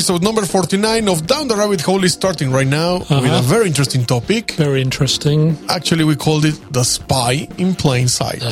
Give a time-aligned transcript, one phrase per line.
[0.00, 3.42] episode number 49 of Down the Rabbit Hole is starting right now with a Uh-huh.
[3.42, 4.52] very interesting topic.
[4.52, 5.58] Very interesting.
[5.68, 8.42] Actually, we called it The Spy in Plain Sight.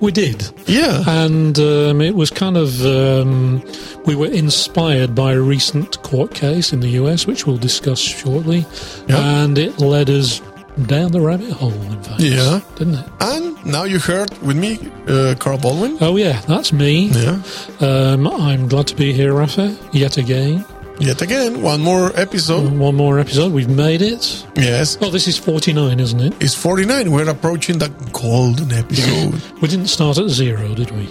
[0.00, 0.42] We did.
[0.66, 1.04] Yeah.
[1.06, 3.62] And um, it was kind of, um,
[4.04, 8.66] we were inspired by a recent court case in the US, which we'll discuss shortly.
[9.08, 9.44] Yeah.
[9.44, 10.40] And it led us
[10.86, 12.20] down the rabbit hole, in fact.
[12.20, 12.60] Yeah.
[12.76, 13.08] Didn't it?
[13.20, 15.98] And now you heard with me, uh, Carl Baldwin.
[16.00, 17.08] Oh, yeah, that's me.
[17.08, 17.42] Yeah.
[17.80, 20.64] Um, I'm glad to be here, Rafa, yet again.
[20.98, 22.70] Yet again, one more episode.
[22.72, 23.52] One more episode.
[23.52, 24.46] We've made it.
[24.56, 24.98] Yes.
[25.00, 26.34] Oh, this is 49, isn't it?
[26.40, 27.10] It's 49.
[27.10, 29.40] We're approaching the golden episode.
[29.62, 31.08] We didn't start at zero, did we?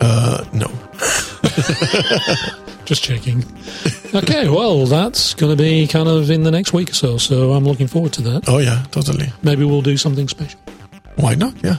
[0.00, 0.66] uh, no.
[2.88, 3.44] Just checking.
[4.14, 7.52] Okay, well, that's going to be kind of in the next week or so, so
[7.52, 8.48] I'm looking forward to that.
[8.48, 9.30] Oh, yeah, totally.
[9.42, 10.58] Maybe we'll do something special.
[11.16, 11.52] Why not?
[11.62, 11.76] Yeah.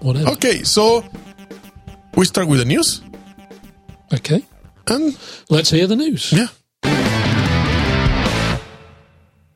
[0.00, 0.30] Whatever.
[0.30, 1.04] Okay, so
[2.16, 3.00] we start with the news.
[4.12, 4.44] Okay.
[4.88, 5.16] And
[5.50, 6.32] Let's hear the news.
[6.32, 6.48] yeah.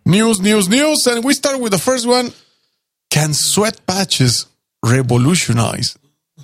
[0.06, 1.06] News, news, news.
[1.08, 2.30] And we start with the first one.
[3.10, 4.46] Can sweat patches
[4.84, 5.98] revolutionize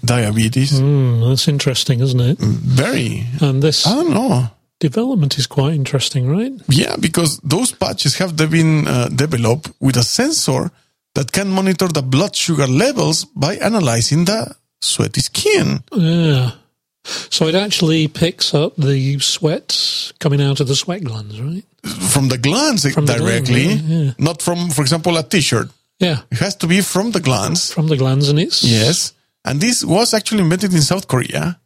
[0.05, 0.79] diabetes?
[0.79, 2.39] Hmm, that's interesting, isn't it?
[2.39, 3.27] Very.
[3.41, 4.49] And this I don't know.
[4.81, 6.53] development is quite interesting, right?
[6.69, 10.71] Yeah, because those patches have been uh, developed with a sensor
[11.15, 15.83] that can monitor the blood sugar levels by analyzing the sweaty skin.
[15.93, 16.51] Yeah.
[17.31, 21.65] So it actually picks up the sweat coming out of the sweat glands, right?
[22.13, 24.13] From the glands From the directly, gland, yeah, yeah.
[24.19, 25.69] not from, for example, a t-shirt.
[26.01, 27.73] Yeah, It has to be from the glands.
[27.73, 29.13] from the glands, and it's Yes.
[29.45, 31.61] And this was actually invented in South Korea.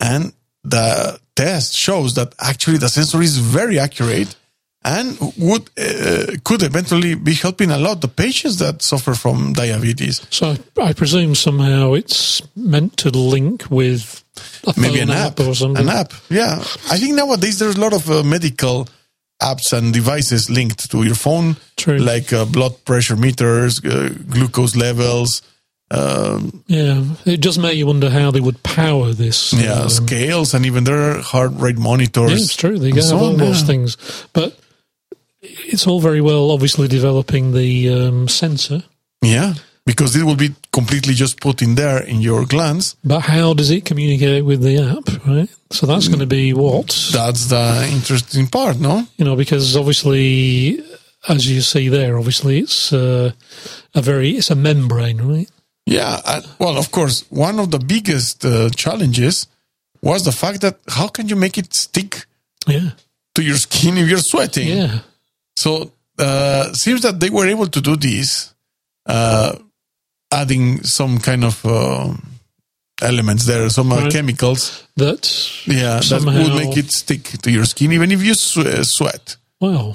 [0.00, 4.36] And the test shows that actually the sensor is very accurate
[4.84, 10.26] and would uh, could eventually be helping a lot the patients that suffer from diabetes.
[10.30, 14.22] So I presume somehow it's meant to link with
[14.76, 15.88] Maybe an app, or something.
[15.88, 16.12] an app.
[16.28, 16.56] Yeah,
[16.90, 18.88] I think nowadays there's a lot of uh, medical
[19.40, 21.98] apps and devices linked to your phone, True.
[21.98, 25.40] like uh, blood pressure meters, uh, glucose levels,
[25.94, 29.52] um, Yeah, it just made you wonder how they would power this.
[29.52, 32.30] yeah, um, scales, and even their heart rate monitors.
[32.30, 32.78] yeah, it's true.
[32.78, 33.66] They have so all on, those yeah.
[33.66, 33.96] things,
[34.32, 34.58] but
[35.42, 38.82] it's all very well, obviously developing the um, sensor.
[39.22, 39.54] Yeah,
[39.86, 42.96] because it will be completely just put in there in your glands.
[43.04, 45.48] But how does it communicate with the app, right?
[45.70, 49.06] So that's going to be what That's the interesting part, no?
[49.16, 50.82] you know, because obviously,
[51.28, 53.32] as you see there, obviously it's uh,
[53.94, 55.50] a very it's a membrane, right?
[55.86, 56.20] Yeah.
[56.24, 59.46] uh, well, of course, one of the biggest uh, challenges
[60.02, 62.26] was the fact that how can you make it stick
[62.66, 62.90] Yeah,
[63.34, 64.68] to your skin if you're sweating?
[64.68, 64.98] yeah,
[65.56, 68.54] So uh, seems that they were able to do this,
[69.06, 69.56] uh,
[70.32, 72.14] adding some kind of uh,
[73.02, 74.12] elements there, some uh, Right.
[74.12, 74.84] chemicals.
[74.96, 75.26] that
[75.66, 79.36] Yeah, that would make it stick to your skin even if you swe- sweat.
[79.60, 79.94] wow,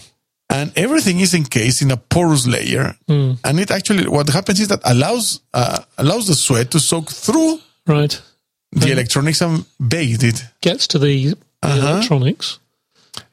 [0.51, 3.33] And everything is encased in a porous layer, Hmm.
[3.43, 7.59] and it actually what happens is that allows uh, allows the sweat to soak through
[7.87, 8.19] right,
[8.71, 10.43] the electronics and bathe it.
[10.61, 11.87] gets to the, the Uh-huh.
[11.91, 12.59] electronics.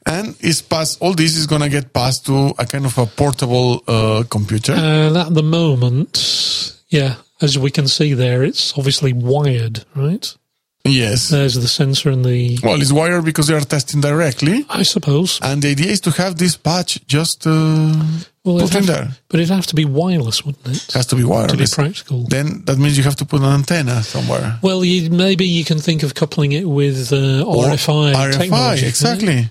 [0.05, 0.97] And is passed.
[1.01, 4.73] All this is gonna get passed to a kind of a portable uh, computer.
[4.73, 10.35] And at the moment, yeah, as we can see there, it's obviously wired, right?
[10.89, 11.29] Yes.
[11.29, 15.39] There's the sensor and the, Well, it's wired because they are testing directly, I suppose.
[15.41, 17.51] and the idea is to have this patch just uh,
[18.43, 19.07] Well, put in have, there.
[19.29, 20.83] but it'd have to be wireless, wouldn't it?
[20.89, 21.51] It has to be wireless.
[21.51, 22.23] to be practical.
[22.23, 24.59] Then that means you have to put an antenna somewhere.
[24.61, 27.15] Well, you, maybe you can think of coupling it with uh,
[27.45, 28.85] RFI, RFI, technology.
[28.87, 29.49] exactly.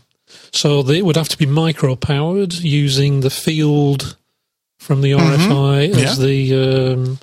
[0.53, 4.17] So they, it would have to be micro powered using the field
[4.79, 5.99] from the RFI Mm-hmm.
[5.99, 6.05] Yeah.
[6.11, 6.55] as the
[6.95, 7.19] um,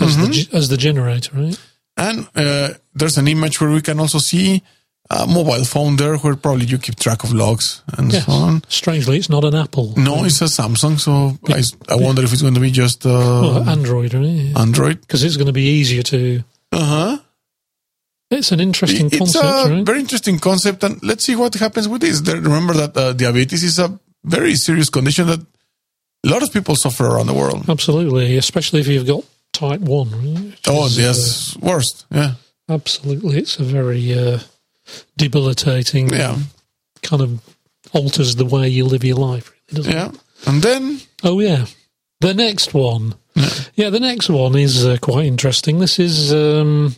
[0.00, 1.58] as the as the generator, right?
[1.96, 4.62] And uh, there's an image where we can also see
[5.08, 8.26] a mobile phone there where probably you keep track of logs and Yes.
[8.26, 8.62] so on.
[8.68, 9.94] Strangely, it's not an Apple.
[9.96, 13.10] No, it's a Samsung, so I, I wonder if it's going to be just uh,
[13.10, 14.52] Well, Android, right?
[14.56, 15.00] Android.
[15.00, 16.42] Because it's going to be easier to.
[16.72, 17.18] Uh huh.
[18.30, 19.86] It's an interesting It's concept, a right?
[19.86, 22.20] very interesting concept, and let's see what happens with this.
[22.28, 27.06] Remember that uh, diabetes is a very serious condition that a lot of people suffer
[27.06, 27.64] around the world.
[27.68, 29.22] Absolutely, especially if you've got
[29.56, 30.54] type one.
[30.66, 32.06] Oh, is, yes, worst.
[32.10, 32.34] Yeah,
[32.68, 34.40] uh, absolutely, it's a very uh,
[35.16, 36.10] debilitating.
[36.10, 36.36] yeah,
[37.02, 37.40] kind of
[37.92, 39.50] alters the way you live your life.
[39.50, 40.08] Really, doesn't yeah.
[40.08, 40.20] it?
[40.46, 41.66] And then, Oh yeah,
[42.20, 43.14] the next one.
[43.34, 43.48] Yeah.
[43.74, 45.78] Yeah, the next one is uh, quite interesting.
[45.78, 46.94] This is um,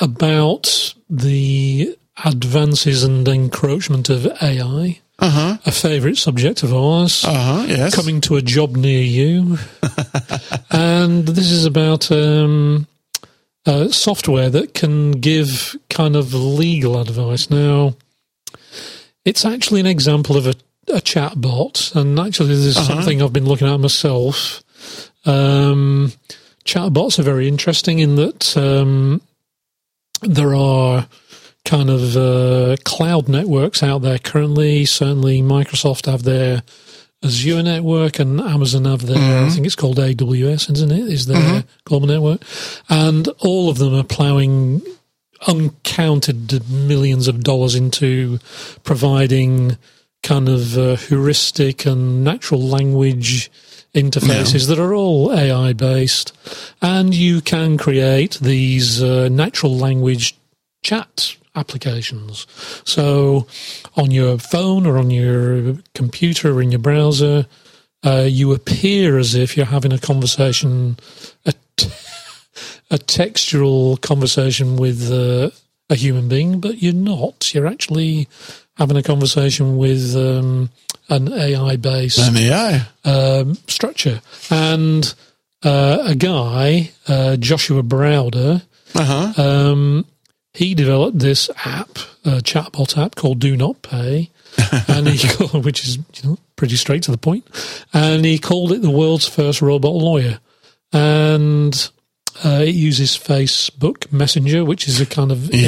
[0.00, 7.24] about the advances and encroachment of AI, uh huh, a favourite subject of ours.
[7.24, 9.58] uh huh, yes, coming to a job near you.
[10.70, 12.86] and this is about um,
[13.64, 17.48] uh, software that can give kind of legal advice.
[17.50, 17.94] Now,
[19.24, 20.54] It's actually an example of a,
[20.92, 24.62] a chat bot, and actually, this is something I've been looking at myself.
[25.24, 26.12] Um,
[26.64, 29.20] chatbots are very interesting in that um,
[30.22, 31.08] there are
[31.66, 34.86] kind of uh, cloud networks out there currently.
[34.86, 36.62] Certainly, Microsoft have their
[37.22, 39.44] Azure network, and Amazon have their.
[39.46, 41.12] I think it's called AWS, isn't it?
[41.12, 42.42] Is their global network,
[42.88, 44.80] and all of them are ploughing
[45.46, 48.38] uncounted millions of dollars into
[48.84, 49.76] providing
[50.22, 53.50] kind of uh, heuristic and natural language
[53.94, 56.36] interfaces that are all AI based,
[56.80, 60.36] and you can create these uh, natural language
[60.82, 62.46] chat applications.
[62.84, 63.46] So,
[63.96, 67.46] on your phone or on your computer or in your browser,
[68.04, 70.96] uh, you appear as if you're having a conversation,
[71.44, 71.88] a, t-
[72.90, 75.50] a textual conversation with uh,
[75.90, 77.52] a human being, but you're not.
[77.54, 78.28] You're actually
[78.76, 80.70] having a conversation with um,
[81.08, 82.86] an AI based An AI.
[83.04, 84.20] um, structure.
[84.50, 85.12] And
[85.64, 88.62] uh, a guy, uh, Joshua Browder,
[88.94, 89.42] Uh huh.
[89.42, 90.04] um,
[90.56, 94.30] he developed this app, a chatbot app called Do Not Pay,
[94.88, 97.44] and he called, which is you know, pretty straight to the point.
[97.52, 100.38] point, and he called it the world's first robot lawyer,
[100.92, 101.90] and
[102.44, 105.58] uh, it uses Facebook Messenger, which is a kind of in-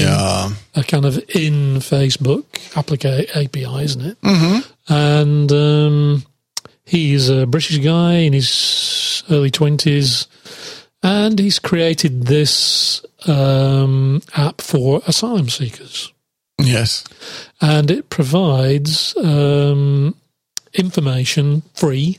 [0.75, 2.45] a kind of in Facebook
[2.75, 4.21] applica- API, isn't it?
[4.23, 4.93] Mm-hmm.
[4.93, 6.23] And um,
[6.85, 10.27] he's a British guy in his early twenties,
[11.03, 16.13] and he's created this um, app for asylum seekers,
[16.61, 17.05] Yes.
[17.61, 20.15] and it provides um,
[20.75, 22.19] information free.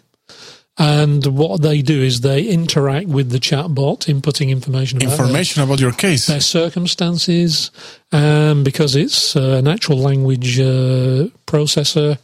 [0.82, 5.62] And what they do is they interact with the chatbot, inputting information about their- Information
[5.64, 6.28] about your case.
[6.28, 7.70] their circumstances,
[8.14, 12.18] and because it's a natural language uh, processor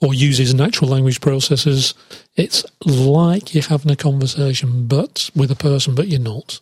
[0.00, 1.94] or uses natural language processors,
[2.36, 6.60] it's like you're having a conversation, but with a person, but you're not.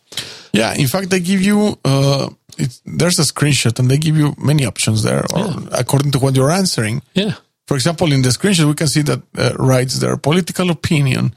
[0.53, 4.35] Yeah, in fact, they give you uh, it, there's a screenshot, and they give you
[4.37, 5.59] many options there, or Yeah.
[5.71, 7.01] according to what you're answering.
[7.13, 7.35] Yeah,
[7.67, 11.33] For example, in the screenshot, we can see that uh, writes their political opinion,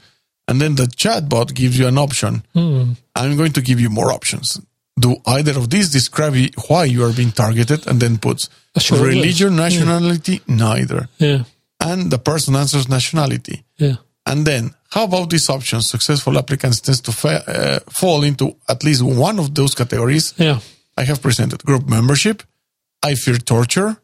[0.47, 2.43] and then the chatbot gives you an option.
[3.15, 4.59] I'm going to give you more options.
[4.99, 6.35] Do either of these describe
[6.67, 7.87] why you are being targeted?
[7.87, 9.15] And then puts A short list.
[9.15, 11.07] religion, nationality, neither.
[11.17, 11.43] yeah,
[11.91, 13.63] And the person answers nationality.
[13.77, 13.95] yeah,
[14.25, 15.89] And then, how about these options?
[15.89, 20.33] Successful applicants tends to fa- uh, fall into at least one of those categories.
[20.37, 20.59] yeah.
[20.97, 22.43] I have presented group membership.
[23.09, 23.97] I fear torture.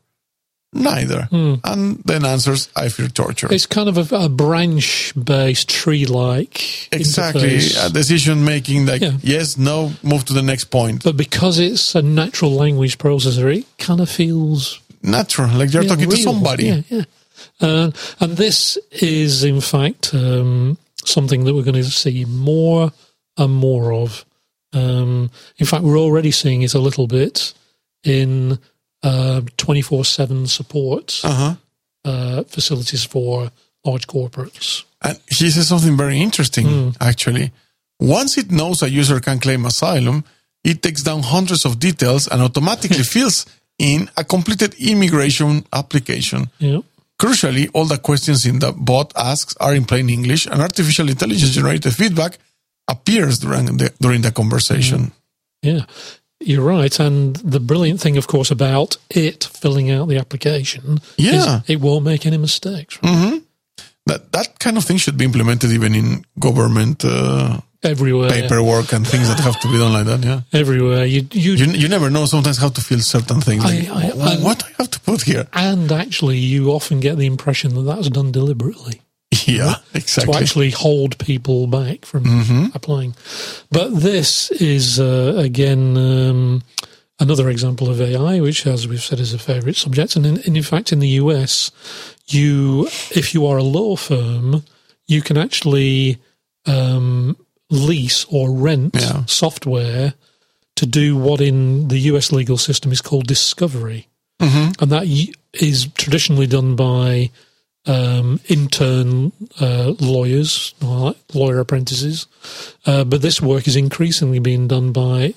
[0.74, 1.28] Neither.
[1.64, 3.48] And then answers, I fear torture.
[3.54, 7.58] It's kind of a, a branch-based tree-like exactly.
[7.58, 7.86] interface.
[7.86, 9.18] A decision making like, Yeah.
[9.22, 11.04] yes, no, move to the next point.
[11.04, 15.48] but because it's a natural language processor, it kind of feels Natural.
[15.58, 16.66] Like you're Yeah, talking to somebody.
[16.66, 17.04] Yeah, yeah.
[17.62, 22.92] Uh, and this is, in fact, um, something that we're going to see more
[23.38, 24.26] and more of.
[24.74, 27.54] Um, in fact, we're already seeing it a little bit
[28.04, 28.60] in
[29.58, 31.56] twenty four seven support Uh-huh.
[32.06, 33.52] uh, facilities for
[33.86, 34.84] large corporates.
[35.02, 36.90] And he says something very interesting, Hmm.
[37.00, 37.52] actually.
[38.00, 40.24] Once it knows a user can claim asylum,
[40.64, 43.46] it takes down hundreds of details and automatically fills
[43.78, 46.50] in a completed immigration application.
[46.60, 46.82] Yeah.
[47.20, 51.52] Crucially, all the questions in the bot asks are in plain English, and artificial intelligence
[51.52, 52.38] generated feedback
[52.88, 55.12] appears during the, during the conversation.
[55.62, 55.82] Yeah,
[56.40, 56.98] you're right.
[57.00, 61.58] And the brilliant thing, of course, about it filling out the application Yeah.
[61.64, 62.98] is it won't make any mistakes.
[64.06, 68.30] That that kind of thing should be implemented even in government uh, Everywhere.
[68.30, 70.24] paperwork and things that have to be done like that.
[70.24, 71.06] Yeah, Everywhere.
[71.06, 73.64] You, you, you you never know sometimes how to fill certain things.
[73.64, 75.48] Like, I- I- what do I have to put here?
[75.54, 79.02] and actually, you often get the impression that that's done deliberately
[79.48, 83.16] Yeah, exactly to actually hold people back from applying.
[83.72, 86.64] But this is, uh, again, um,
[87.20, 90.16] another example of AI, which, as we've said, is a favorite subject.
[90.18, 91.72] And in, and in fact, in the US,
[92.28, 94.64] you, if you are a law firm,
[95.08, 96.18] you can actually
[96.66, 97.38] um,
[97.70, 99.26] lease or rent Yeah.
[99.26, 100.14] software
[100.76, 104.08] to do what in the US legal system is called discovery.
[104.42, 105.06] And that
[105.54, 107.30] is traditionally done by
[107.86, 110.74] um, intern uh, lawyers,
[111.34, 112.26] lawyer apprentices.
[112.86, 115.34] Uh, but this work is increasingly being done by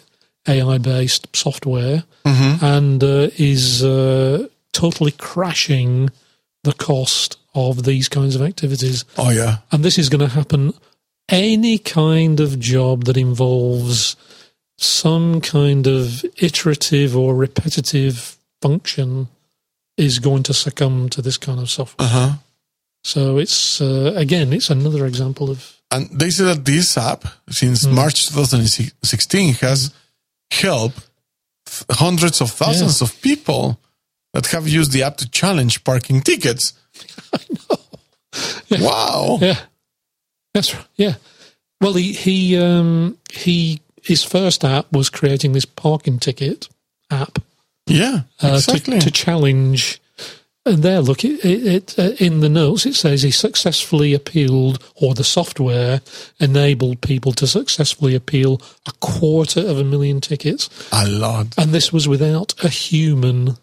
[0.46, 6.10] AI based software and uh, is uh, totally crashing
[6.62, 9.04] the cost of these kinds of activities.
[9.18, 10.72] oh yeah, And this is going to happen
[11.28, 14.16] any kind of job that involves
[14.78, 19.28] some kind of iterative or repetitive function
[19.96, 22.06] is going to succumb to this kind of software.
[22.08, 22.32] Uh huh.
[23.04, 27.84] So it's uh, again, it's another example of And they say that this app, since
[27.84, 27.94] Hmm.
[27.94, 29.92] March 2016, has
[30.50, 31.08] helped
[31.90, 33.78] hundreds of thousands of people
[34.34, 36.72] that have used the app to challenge parking tickets.
[37.32, 37.78] I know.
[38.68, 38.80] Yeah.
[38.80, 39.38] Wow.
[39.42, 39.58] yeah,
[40.54, 40.86] that's right.
[40.96, 41.14] Yeah.
[41.80, 46.68] Well, he he um, he his first app was creating this parking ticket
[47.10, 47.38] app
[47.86, 48.98] Yeah, uh, exactly.
[48.98, 50.00] to, to challenge.
[50.64, 54.80] And there, look, it, it, it uh, in the notes it says he successfully appealed,
[54.94, 56.02] or the software
[56.38, 61.48] enabled people to successfully appeal a quarter of a million tickets, a lot.
[61.58, 63.56] and this was without a human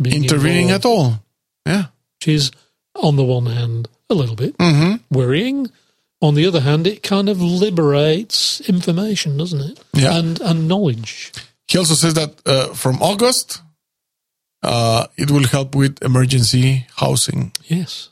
[0.00, 1.22] being Intervening at all.
[1.66, 1.86] Yeah.
[2.18, 2.50] which is,
[2.94, 4.96] on the one hand, a little bit mm-hmm.
[5.14, 5.70] worrying.
[6.22, 9.80] On the other hand, it kind of liberates information, doesn't it?
[9.94, 10.18] Yeah.
[10.18, 11.32] And and knowledge.
[11.66, 13.62] He also says that uh, from August,
[14.62, 17.52] uh, it will help with emergency housing.
[17.64, 18.10] Yes.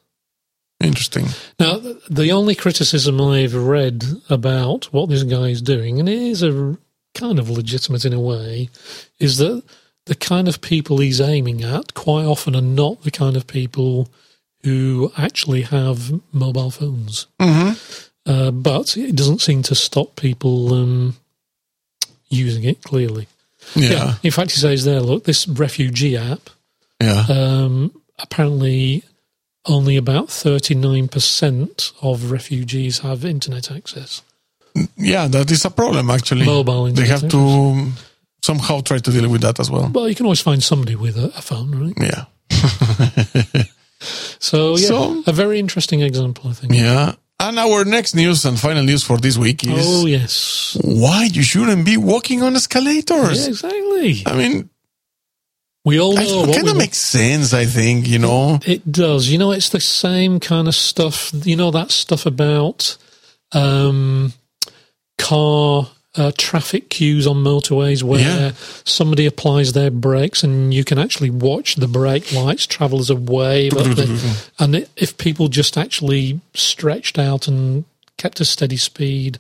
[0.81, 1.27] Interesting.
[1.59, 6.43] Now, the only criticism I've read about what this guy is doing, and it is
[6.43, 6.79] a
[7.15, 8.69] kind of legitimate in a way,
[9.19, 9.65] is that
[10.07, 14.09] the kind of people he's aiming at quite often are not the kind of people
[14.65, 17.27] who actually have mobile phones.
[17.41, 17.73] hmm
[18.27, 21.17] Uh, but it doesn't seem to stop people um,
[22.29, 23.27] using it clearly.
[23.75, 24.15] Yeah.
[24.23, 26.50] In fact, he says there, look, this refugee app,
[27.00, 27.25] Yeah.
[27.31, 29.03] um, apparently
[29.65, 34.23] only about 39% of refugees have internet access.
[34.97, 36.45] yeah, that is a problem, actually.
[36.47, 37.93] Mobile They have to
[38.43, 39.91] somehow try to deal with that as well.
[39.93, 41.97] Well, you can always find somebody with a, a phone, right?
[41.99, 42.25] Yeah.
[44.38, 46.73] So, yeah, So- a very interesting example, I think.
[46.75, 47.14] Yeah.
[47.40, 50.76] And our next news and final news for this week is Oh, yes.
[50.83, 53.42] why you shouldn't be walking on escalators.
[53.42, 54.23] Yeah, exactly.
[54.26, 54.71] I mean,
[55.85, 58.59] We all know it kind of makes sense, I think, you know.
[58.66, 59.28] It does.
[59.28, 61.33] You know, it's the same kind of stuff.
[61.45, 62.97] You know, that stuff about
[63.52, 64.35] um,
[65.16, 65.88] car
[66.19, 68.53] uh, traffic queues on motorways where Yeah.
[68.85, 73.17] somebody applies their brakes and you can actually watch the brake lights travel as a
[73.17, 73.71] wave.
[73.73, 77.85] the, and it, if people just actually stretched out and
[78.17, 79.39] kept a steady speed,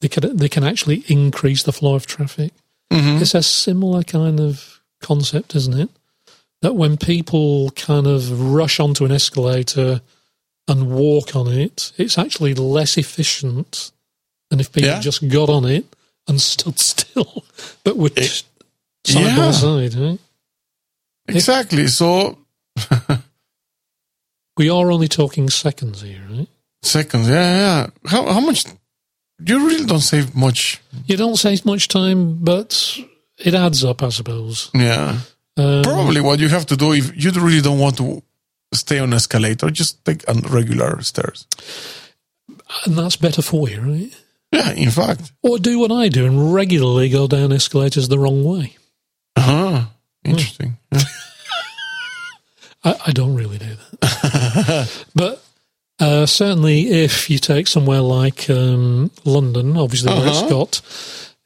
[0.00, 2.52] they can, they can actually increase the flow of traffic.
[2.90, 5.88] It's a similar kind of concept, isn't it?
[6.62, 10.00] That when people kind of rush onto an escalator
[10.66, 13.92] and walk on it, it's actually less efficient
[14.50, 15.00] than if people Yeah.
[15.00, 15.84] just got on it
[16.28, 17.44] and stood still,
[17.84, 18.46] but were just
[19.04, 19.36] side yeah.
[19.36, 19.94] by side.
[19.96, 20.16] eh?
[21.28, 21.86] Exactly.
[21.88, 22.38] So,
[24.56, 26.48] We are only talking seconds here, right?
[26.82, 27.28] seconds.
[27.28, 27.86] Yeah, yeah.
[28.06, 28.64] How, how much?
[29.46, 30.80] You really don't save much.
[31.06, 32.98] You don't save much time, but
[33.38, 34.70] it adds up, I suppose.
[34.74, 35.18] Yeah.
[35.56, 38.20] Um, Probably what you have to do if you really don't want to
[38.74, 41.46] stay on escalator, just take regular stairs.
[42.84, 44.12] and that's better for you, right?
[44.52, 45.32] Yeah, in fact.
[45.42, 48.76] Or do what I do and regularly go down escalators the wrong way.
[49.36, 49.84] Uh-huh.
[50.24, 50.78] Interesting.
[50.90, 51.00] Yeah.
[52.84, 55.04] I, I don't really do that.
[55.14, 55.44] but
[56.00, 60.48] uh, certainly, if you take somewhere like um, London, obviously where it's Uh-huh.
[60.48, 60.80] got,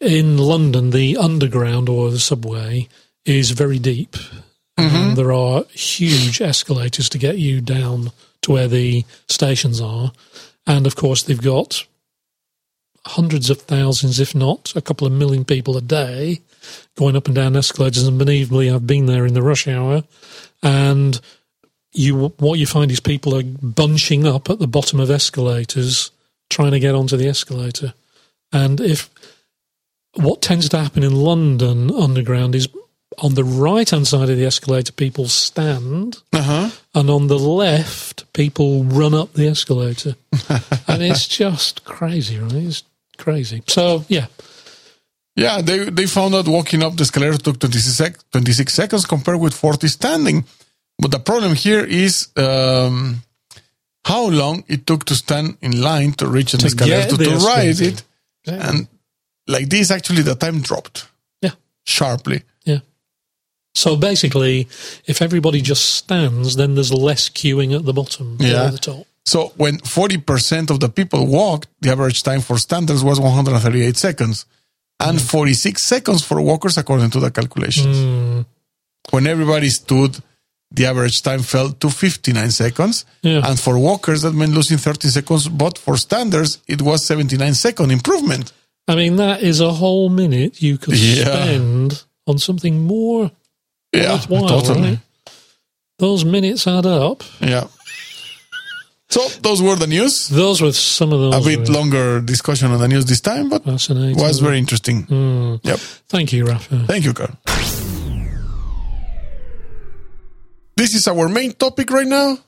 [0.00, 2.88] in London, the underground or the subway
[3.24, 4.16] is very deep.
[4.78, 10.12] And there are huge escalators to get you down to where the stations are.
[10.66, 11.84] And of course, they've got
[13.06, 16.40] hundreds of thousands, if not a couple of million people a day
[16.96, 18.06] going up and down escalators.
[18.06, 20.04] And believe me, I've been there in the rush hour,
[20.62, 21.20] and
[21.92, 26.10] you what you find is people are bunching up at the bottom of escalators
[26.48, 27.92] trying to get onto the escalator.
[28.52, 29.10] And if
[30.14, 32.68] what tends to happen in London underground is
[33.18, 36.70] on the right hand side of the escalator, people stand, Uh-huh.
[36.94, 40.16] and on the left, people run up the escalator.
[40.88, 42.52] and it's just crazy, right?
[42.54, 42.84] It's
[43.22, 43.62] crazy.
[43.66, 44.26] So, yeah,
[45.36, 49.40] Yeah, they, they found out walking up the escalator took 26, sec- 26 seconds compared
[49.40, 50.44] with 40 standing.
[50.98, 53.22] But the problem here is um,
[54.04, 57.36] how long it took to stand in line to reach an To escalator to, to
[57.36, 58.04] ride it.
[58.46, 58.88] And
[59.48, 61.08] like this, actually, the time dropped
[61.40, 62.42] yeah, sharply.
[62.64, 62.80] yeah.
[63.74, 64.68] So basically,
[65.06, 68.64] if everybody just stands, then there's less queuing at the bottom Yeah.
[68.66, 69.06] at the top.
[69.24, 74.46] So when 40% of the people walked, the average time for standers was 138 seconds
[74.98, 77.96] and 46 seconds for walkers, according to the calculations.
[77.98, 78.44] Mm,
[79.10, 80.16] When everybody stood,
[80.70, 83.04] the average time fell to 59 seconds.
[83.22, 83.42] Yeah.
[83.48, 85.48] And for walkers, that meant losing 13 seconds.
[85.48, 88.52] But for standers, it was 79 second improvement.
[88.88, 91.24] I mean, that is a whole minute you could Yeah.
[91.24, 93.30] spend on something more
[93.92, 94.88] Yeah, worthwhile, totally.
[94.90, 94.98] right?
[95.98, 97.22] those minutes add up.
[97.40, 97.66] Yeah.
[99.12, 100.28] So those were the news.
[100.28, 103.62] Those were some of the A bit longer discussion on the news this time, but
[103.64, 104.16] fascinating.
[104.16, 105.06] was very interesting.
[105.62, 105.78] Yep.
[106.08, 106.84] Thank you, Rafa.
[106.86, 107.36] Thank you, Carl.
[110.76, 112.38] This is our main topic right now.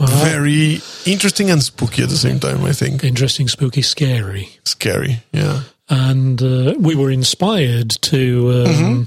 [0.00, 3.04] Very interesting and spooky at the same time, I think.
[3.04, 4.48] Interesting, spooky, scary.
[4.64, 5.22] Scary.
[5.32, 5.62] Yeah.
[5.88, 9.06] and uh, we were inspired to um,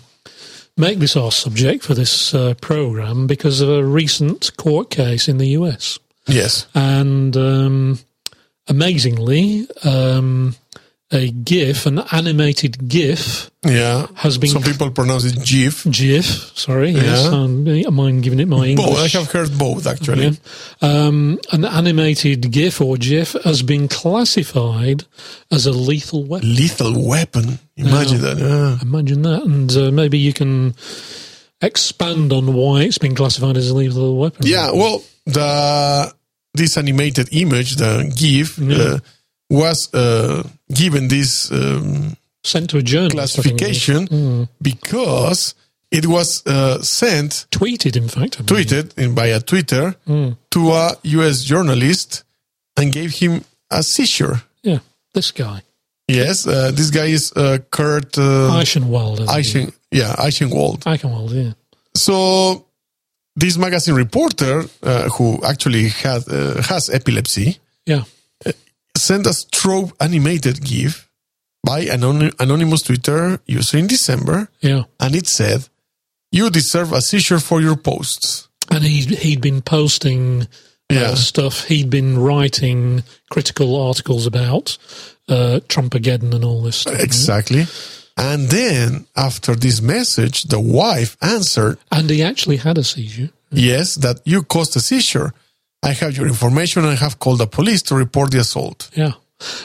[0.77, 5.37] make this our subject for this uh, program because of a recent court case in
[5.37, 5.97] the US.
[6.27, 6.67] Yes.
[6.73, 7.99] And um,
[8.67, 10.55] amazingly, um,
[11.11, 14.07] a GIF, an animated GIF, Yeah.
[14.15, 15.85] has been Some people pronounce it GIF.
[15.89, 16.25] GIF.
[16.57, 17.31] Sorry, yes, Yeah.
[17.31, 18.87] I'm, I mind giving it my English.
[18.87, 18.97] Both.
[18.97, 20.29] I have heard both actually.
[20.81, 20.87] Yeah.
[21.07, 25.03] Um, an animated GIF or GIF has been classified
[25.51, 26.55] as a lethal weapon.
[26.55, 27.59] Lethal weapon.
[27.77, 28.37] Imagine that.
[28.39, 28.77] Yeah.
[28.81, 30.73] Imagine that, and uh, maybe you can
[31.61, 34.45] expand on why it's been classified as a lethal weapon.
[34.47, 36.13] Yeah, well, the
[36.53, 38.99] this animated image, the GIF, uh,
[39.49, 43.39] was uh, given this um, sent to a journalist.
[43.39, 43.85] I think it was.
[43.85, 45.55] classification because
[45.91, 48.39] it was uh, sent, tweeted, in fact.
[48.39, 51.43] I tweeted in, by a Twitter to a U.S.
[51.43, 52.23] journalist
[52.77, 54.41] and gave him a seizure.
[54.63, 54.79] Yeah,
[55.13, 55.61] this guy,
[56.07, 59.27] Yes, uh, this guy is uh, Kurt uh, Eichenwald.
[59.27, 59.69] I think.
[59.71, 60.79] Eichen, yeah, Eichenwald.
[60.83, 61.53] Eichenwald, yeah.
[61.95, 62.67] So
[63.35, 68.03] this magazine reporter, uh, who actually had uh, has epilepsy, Yeah,
[68.97, 71.09] sent a strobe animated GIF
[71.63, 74.83] by an anon- anonymous Twitter user in December, yeah.
[74.99, 75.67] and it said,
[76.31, 80.47] "You deserve a seizure for your posts." And he'd, he'd been posting
[80.89, 81.11] Yeah.
[81.11, 84.77] uh, stuff, he'd been writing critical articles about
[85.29, 86.99] uh, Trumpageddon and all this stuff.
[86.99, 87.65] Exactly.
[88.17, 93.29] And then after this message, the wife answered, And he actually had a seizure.
[93.51, 95.33] "Yes, that you caused a seizure.
[95.83, 96.83] I have your information.
[96.83, 99.13] and I have called the police to report the assault." Yeah.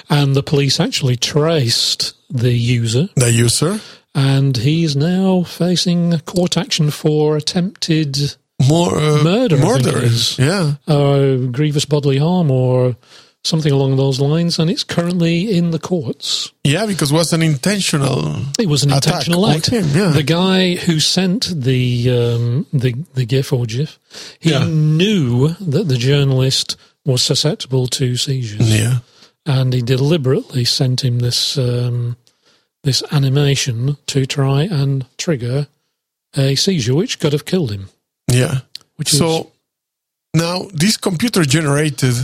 [0.08, 3.80] And the police actually traced the user The user
[4.14, 8.36] and he's now facing court action for attempted
[8.68, 10.08] more uh, Murder, Murder.
[10.38, 10.74] Yeah.
[10.88, 12.96] uh, grievous bodily harm or
[13.44, 16.53] something along those lines, and it's currently in the courts.
[16.64, 18.37] Yeah, because it was an intentional.
[18.59, 19.70] It was an intentional act.
[19.70, 20.11] him, yeah.
[20.11, 23.98] The guy who sent the um, the the GIF or GIF,
[24.38, 24.66] he Yeah.
[24.66, 28.98] knew that the journalist was susceptible to seizures, Yeah.
[29.46, 32.16] and he deliberately sent him this um,
[32.85, 35.66] this animation to try and trigger
[36.37, 37.88] a seizure, which could have killed him.
[38.31, 38.61] Yeah.
[38.96, 39.50] Which is, So
[40.35, 42.14] now this computer generated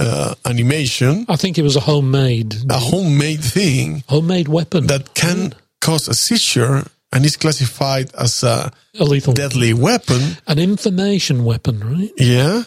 [0.00, 5.52] uh, animation, I think it was a homemade a homemade thing homemade weapon that can
[5.80, 6.82] cause a seizure
[7.12, 10.20] and is classified as a a lethal deadly weapon.
[10.46, 12.12] an information weapon, right?
[12.16, 12.62] Yeah.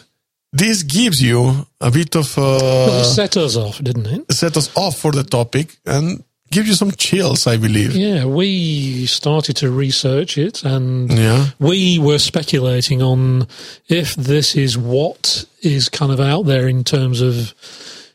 [0.56, 4.32] This gives you a bit of Well, uh, it set us off, didn't it?
[4.32, 6.22] set us off for the topic and
[6.54, 7.94] give you some chills, I believe.
[7.96, 11.48] Yeah, we started to research it and Yeah.
[11.58, 13.46] we were speculating on
[13.88, 17.52] if this is what is kind of out there in terms of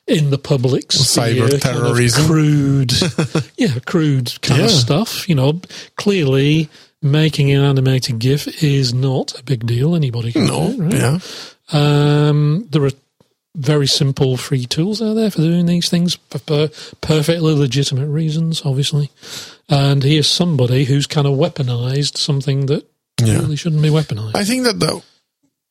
[0.07, 2.25] in the public sphere, Cyber kind of terrorism.
[2.25, 2.93] crude,
[3.57, 5.29] yeah, crude kind of stuff.
[5.29, 5.61] You know,
[5.97, 6.67] clearly
[7.01, 9.95] making an animated GIF is not a big deal.
[9.95, 10.71] Anybody can No.
[10.73, 10.93] do it, right?
[10.95, 11.19] Yeah.
[11.71, 12.91] Um, there are
[13.59, 16.69] very simple free tools out there for doing these things for per-
[17.01, 19.11] perfectly legitimate reasons, obviously.
[19.67, 22.89] And here's somebody who's kind of weaponized something that
[23.21, 23.39] Yeah.
[23.39, 24.35] really shouldn't be weaponized.
[24.35, 25.01] I think that the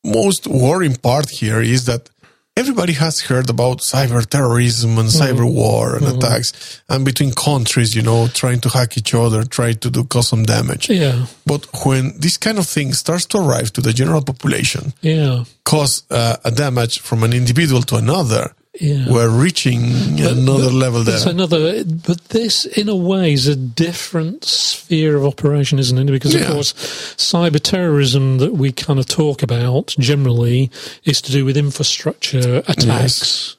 [0.04, 2.10] most worrying part here is that
[2.58, 8.02] everybody has heard about cyber terrorism and cyber war and attacks and between countries, you
[8.02, 10.90] know, trying to hack each other, try to do cause some damage.
[10.90, 15.44] yeah, But when this kind of thing starts to arrive to the general population, yeah,
[15.64, 19.06] cause uh, a damage from an individual to another, yeah.
[19.08, 19.82] we're reaching
[20.20, 21.32] another level It's there.
[21.32, 26.06] another, but this, in a way, is a different sphere of operation, isn't it?
[26.06, 26.48] Because, of Yeah.
[26.52, 26.72] course,
[27.16, 30.70] cyber terrorism that we kind of talk about generally
[31.04, 33.56] is to do with infrastructure attacks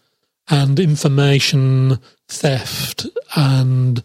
[0.49, 3.05] and information theft,
[3.35, 4.01] and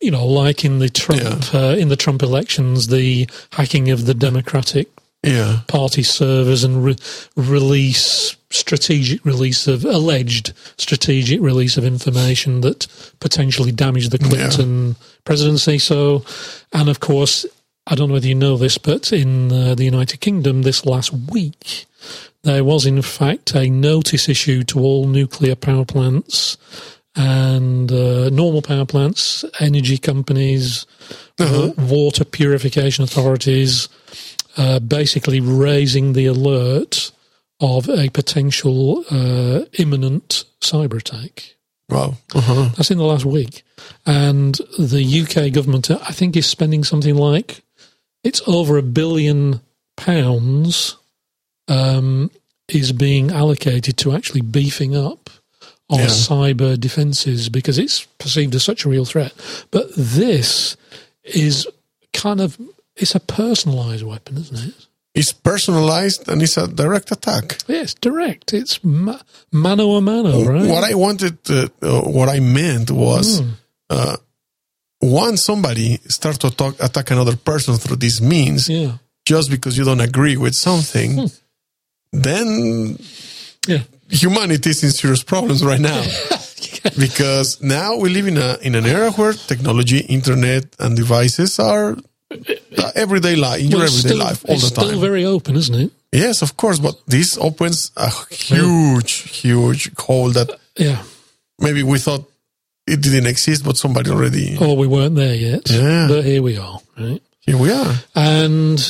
[0.00, 4.14] you know, like in the Trump uh, in the Trump elections, the hacking of the
[4.14, 4.88] Democratic
[5.22, 5.60] Yeah.
[5.68, 6.96] party servers and re-
[7.36, 12.86] release strategic release of alleged strategic release of information that
[13.20, 15.78] potentially damaged the Clinton presidency.
[15.78, 16.24] So,
[16.72, 17.44] and of course,
[17.86, 21.12] I don't know whether you know this, but in uh, the United Kingdom this last
[21.12, 21.86] week,
[22.42, 26.56] there was in fact a notice issued to all nuclear power plants
[27.14, 30.86] and uh, normal power plants, energy companies,
[31.38, 33.88] wa- water purification authorities,
[34.56, 37.12] uh, basically raising the alert
[37.60, 41.54] of a potential uh, imminent cyber attack.
[41.88, 42.14] Wow.
[42.34, 42.70] Uh-huh.
[42.76, 43.62] That's in the last week.
[44.06, 47.62] And the UK government, I think, is spending something like
[48.24, 49.60] it's over a billion
[49.96, 50.96] pounds
[51.68, 52.30] um,
[52.68, 55.30] is being allocated to actually beefing up
[55.90, 56.06] our Yeah.
[56.06, 59.32] cyber defences because it's perceived as such a real threat.
[59.70, 60.76] But this
[61.24, 61.66] is
[62.12, 62.56] kind of
[63.00, 64.74] it's a personalised weapon, isn't it?
[65.14, 67.58] It's personalized and it's a direct attack.
[67.66, 68.52] Yes, direct.
[68.54, 69.18] It's ma-
[69.52, 70.68] mano a mano, right?
[70.70, 73.48] What I wanted, uh, uh, what I meant was, Hmm.
[73.90, 74.16] uh,
[75.02, 79.84] once somebody start to talk, attack another person through these means, yeah, just because you
[79.84, 81.26] don't agree with something, Hmm.
[82.12, 82.98] then
[83.66, 83.82] yeah.
[84.08, 86.02] humanity is in serious problems right now.
[86.98, 91.96] because now we live in a in an era where technology, internet, and devices are
[92.94, 94.86] everyday life in your Well, it's everyday still, life all the time.
[94.86, 95.90] still very open, isn't it?
[96.12, 101.02] yes, of course, but this opens a huge, huge hole that Yeah.
[101.58, 102.24] maybe we thought
[102.86, 104.56] it didn't exist, but somebody already.
[104.60, 105.70] Or we weren't there yet.
[105.70, 106.06] Yeah.
[106.08, 107.22] But here we are, right?
[107.40, 107.94] Here we are.
[108.14, 108.80] And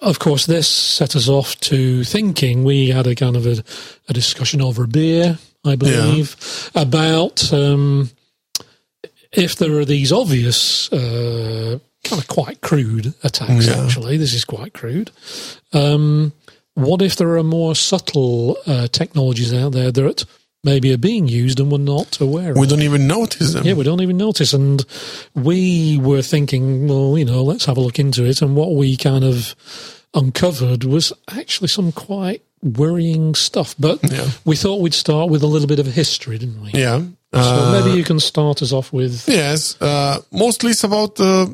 [0.00, 2.64] of course, this set us off to thinking.
[2.64, 3.62] We had a kind of a,
[4.08, 6.36] a discussion over a beer, I believe,
[6.74, 8.10] about um,
[9.32, 13.84] if there are these obvious, uh, kind of quite crude attacks, Yeah.
[13.84, 14.16] actually.
[14.16, 15.10] This is quite crude.
[15.72, 16.32] Um,
[16.74, 20.24] what if there are more subtle uh, technologies out there that
[20.64, 22.56] maybe are being used and we're not aware of?
[22.58, 23.64] We don't even notice them.
[23.64, 24.52] Yeah, we don't even notice.
[24.52, 24.84] And
[25.34, 28.42] we were thinking, well, you know, let's have a look into it.
[28.42, 29.54] And what we kind of
[30.14, 33.74] uncovered was actually some quite worrying stuff.
[33.78, 34.28] But Yeah.
[34.44, 36.70] we thought we'd start with a little bit of history, didn't we?
[36.72, 37.02] Yeah.
[37.34, 39.74] So Uh, maybe you can start us off with, yes.
[39.80, 41.46] Uh, mostly it's about uh,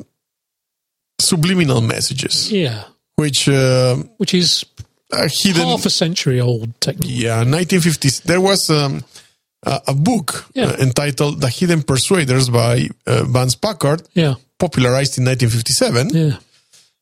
[1.19, 2.83] subliminal messages, yeah,
[3.15, 4.65] which uh, which is
[5.43, 5.67] hidden.
[5.67, 7.11] half a century old technique.
[7.23, 8.23] Yeah, 1950s.
[8.23, 9.03] There was um,
[9.65, 10.67] a, a book Yeah.
[10.71, 16.37] uh, entitled "The Hidden Persuaders" by uh, Vance Packard, Yeah, popularized in 1957, yeah,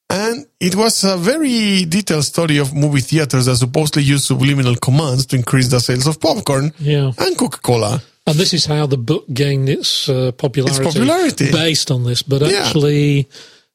[0.10, 5.26] and it was a very detailed study of movie theaters that supposedly use subliminal commands
[5.28, 7.12] to increase the sales of popcorn yeah.
[7.18, 8.02] and Coca-Cola.
[8.26, 11.52] And this is how the book gained its uh, popularity, popularity.
[11.52, 12.24] based on this.
[12.24, 12.64] But Yeah.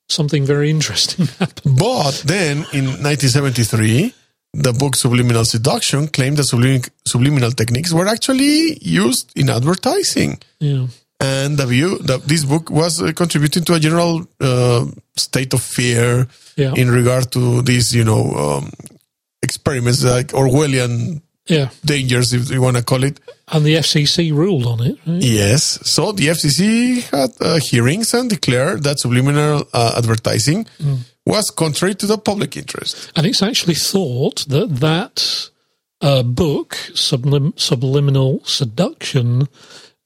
[0.08, 1.78] Something very interesting happened.
[1.78, 4.14] But then in 1973,
[4.54, 10.38] the book Subliminal Seduction claimed that sublim- subliminal techniques were actually used in advertising.
[10.60, 10.86] Yeah.
[11.20, 14.86] And the view that this book was uh, contributing to a general uh,
[15.16, 16.74] state of fear Yeah.
[16.76, 18.72] in regard to these, you know, um,
[19.42, 21.68] experiments like Orwellian Yeah.
[21.84, 23.20] dangers, if you want to call it.
[23.48, 24.98] And the FCC ruled on it.
[25.06, 25.22] Right?
[25.22, 25.78] Yes.
[25.88, 30.66] So the FCC had uh, hearings and declared that subliminal uh, advertising
[31.26, 33.12] was contrary to the public interest.
[33.16, 35.50] And it's actually thought that that
[36.00, 39.48] uh, book, Sublim- Subliminal Seduction,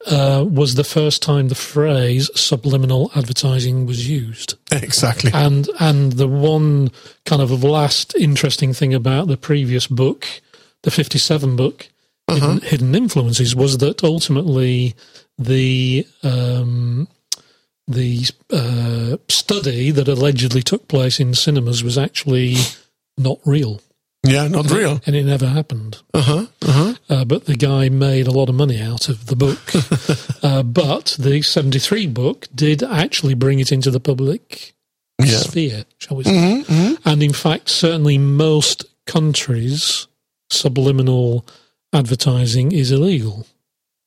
[0.06, 4.54] uh, was the first time the phrase subliminal advertising was used.
[4.72, 5.30] Exactly.
[5.32, 6.90] And and the one
[7.24, 10.26] kind of last interesting thing about the previous book,
[10.86, 11.88] the 57 book,
[12.30, 14.94] Hidden, Hidden Influences, was that ultimately
[15.36, 17.08] the um,
[17.88, 22.54] the uh, study that allegedly took place in cinemas was actually
[23.18, 23.80] not real,
[24.24, 25.00] Yeah, not real.
[25.06, 25.98] and it never happened.
[26.14, 26.46] Uh huh.
[26.62, 27.24] Uh huh.
[27.24, 29.60] But the guy made a lot of money out of the book.
[30.44, 34.74] uh, but the 73 book did actually bring it into the public
[35.20, 35.38] Yeah.
[35.38, 36.64] sphere, shall we say.
[37.04, 40.08] And in fact, certainly most countries,
[40.50, 41.44] subliminal
[41.92, 43.46] advertising is illegal.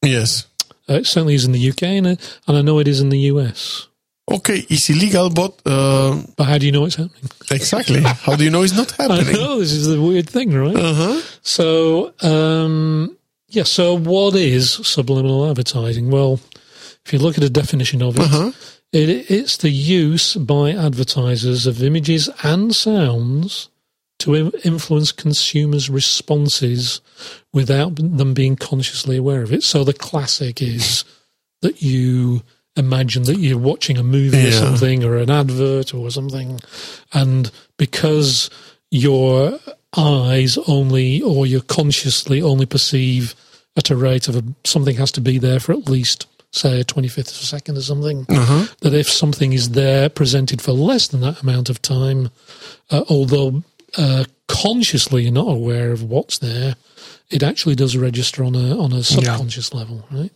[0.03, 0.45] Yes.
[0.89, 2.15] Uh, it certainly is in the UK, and, uh,
[2.47, 3.87] and I know it is in the US.
[4.31, 7.29] Okay, it's illegal, but uh, But how do you know it's happening?
[7.51, 8.01] exactly.
[8.01, 9.33] How do you know it's not I happening?
[9.33, 10.75] know this is the weird thing, right?
[10.75, 11.21] Uh huh.
[11.41, 13.63] So, um, yeah.
[13.63, 16.11] So, what is subliminal advertising?
[16.11, 16.39] Well,
[17.05, 18.51] if you look at a definition of it, Uh-huh.
[18.93, 23.69] it it's the use by advertisers of images and sounds
[24.19, 27.01] to influence consumers' responses
[27.53, 29.63] without them being consciously aware of it.
[29.63, 31.03] So, the classic is
[31.61, 32.41] that you
[32.75, 36.59] imagine that you're watching a movie or something or an advert or something,
[37.13, 38.49] and because
[38.91, 39.59] your
[39.97, 43.33] eyes only or you consciously only perceive
[43.75, 46.83] at a rate of a, something has to be there for at least say a
[46.83, 48.65] 25th of a second or something Uh-huh.
[48.81, 52.29] that if something is there presented for less than that amount of time
[52.91, 53.63] uh, although
[53.97, 56.75] uh, consciously you're not aware of what's there
[57.29, 60.31] it actually does register on a on a subconscious level right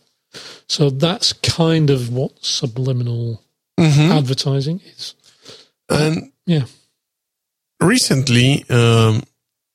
[0.68, 3.40] so that's kind of what subliminal
[3.76, 4.12] Mm-hmm.
[4.12, 5.14] advertising is
[5.88, 6.64] And yeah
[7.80, 9.22] recently, um,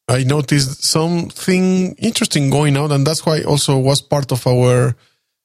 [0.08, 4.96] I noticed something interesting going on, and that's why also was part of our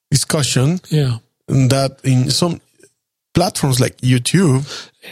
[0.09, 0.79] discussion.
[0.89, 1.17] Yeah.
[1.47, 2.59] That in some
[3.33, 4.63] platforms like YouTube,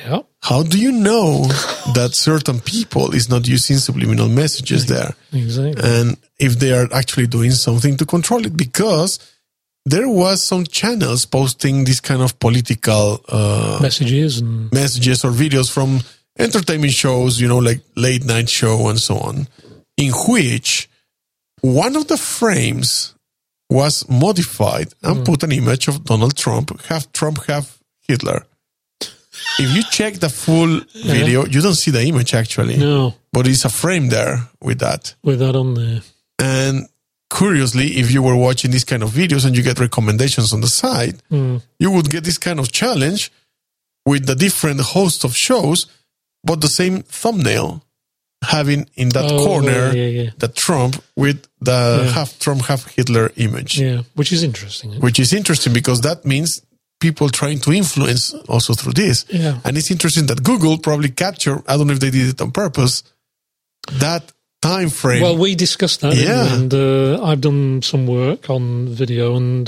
[0.05, 0.21] Yeah.
[0.43, 1.45] How do you know
[1.93, 5.15] that certain people is not using subliminal messages there?
[5.31, 5.81] Exactly.
[5.81, 9.19] and if they are actually doing something to control it because
[9.85, 15.71] there was some channels posting this kind of political uh, Messages and messages or videos
[15.71, 16.01] from
[16.37, 19.47] entertainment shows you know like late night show and so on
[19.97, 20.89] in which
[21.61, 23.15] one of the frames
[23.69, 28.45] was modified and put an image of donald trump half trump half hitler
[29.59, 33.65] if you check the full video you don't see the image actually no, but it's
[33.65, 36.01] a frame there with that with that on there.
[36.39, 36.87] and
[37.33, 40.67] curiously, if you were watching these kind of videos and you get recommendations on the
[40.67, 41.57] side, Hmm.
[41.79, 43.31] you would get this kind of challenge
[44.05, 45.87] with the different host of shows,
[46.43, 47.81] but the same thumbnail
[48.43, 52.11] having in that Oh, corner yeah, yeah, the Trump with the Yeah.
[52.11, 54.91] half Trump, half Hitler image, yeah, which is interesting.
[54.99, 56.61] which is interesting because that means
[57.07, 59.25] people trying to influence also through this.
[59.29, 59.59] Yeah.
[59.65, 62.51] And it's interesting that Google probably captured, I don't know if they did it on
[62.51, 63.03] purpose,
[63.99, 65.21] that time frame.
[65.21, 66.15] Well, we discussed that.
[66.15, 66.55] Yeah.
[66.55, 69.67] and uh, I've done some work on video, and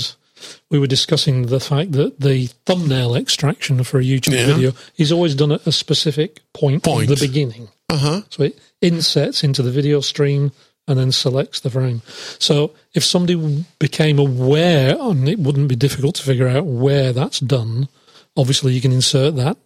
[0.70, 4.46] we were discussing the fact that the thumbnail extraction for a YouTube Yeah.
[4.54, 7.08] video is always done at a specific point, Point.
[7.08, 7.68] the beginning.
[7.90, 8.22] uh-huh.
[8.30, 10.52] So it insets into the video stream
[10.88, 12.02] and then selects the frame.
[12.38, 17.40] So if somebody became aware, and it wouldn't be difficult to figure out where that's
[17.40, 17.88] done,
[18.36, 19.56] obviously you can insert that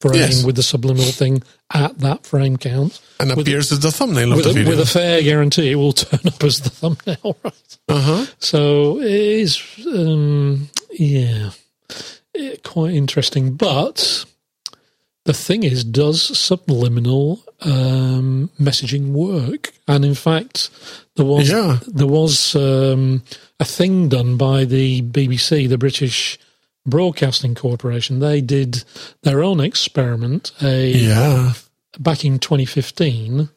[0.00, 0.44] frame Yes.
[0.44, 3.00] with the subliminal thing at that frame count.
[3.20, 4.70] and appears as the thumbnail of With the a, video.
[4.70, 7.78] with a fair guarantee, it will turn up as the thumbnail, right?
[7.88, 8.26] uh-huh.
[8.40, 11.50] So it is, um, yeah,
[12.34, 13.52] eh, quite interesting.
[13.54, 14.24] But
[15.24, 19.72] the thing is, does subliminal um, messaging work?
[19.86, 20.70] And in fact,
[21.16, 21.78] there was Yeah.
[21.86, 23.22] there was um,
[23.60, 26.38] a thing done by the BBC, the British
[26.86, 28.18] Broadcasting Corporation.
[28.18, 28.82] They did
[29.22, 30.50] their own experiment.
[30.60, 31.52] A Yeah.
[32.00, 33.48] back in 2015,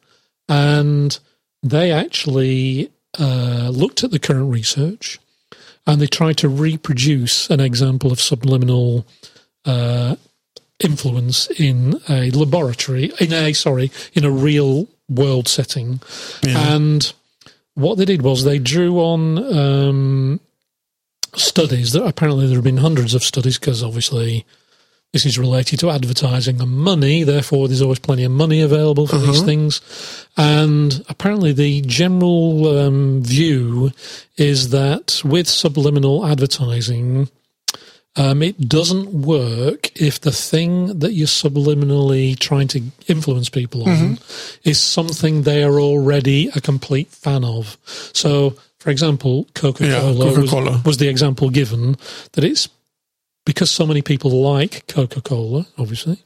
[0.48, 1.18] and
[1.62, 5.18] they actually uh, looked at the current research
[5.86, 9.06] and they tried to reproduce an example of subliminal
[9.64, 10.16] uh,
[10.80, 16.00] influence in a laboratory, in a sorry, in a real world setting,
[16.44, 17.12] and
[17.74, 20.40] what they did was they drew on um,
[21.34, 24.44] studies that apparently there have been hundreds of studies because obviously
[25.12, 29.16] this is related to advertising and money, therefore there's always plenty of money available for
[29.16, 29.80] these things.
[30.36, 33.92] And apparently the general um, view
[34.36, 37.30] is that with subliminal advertising,
[38.16, 44.18] um, it doesn't work if the thing that you're subliminally trying to influence people on
[44.64, 47.76] is something they are already a complete fan of.
[48.14, 51.96] So, for example, Coca Cola Yeah, was, was the example given
[52.32, 52.68] that it's
[53.44, 56.22] because so many people like Coca Cola, obviously,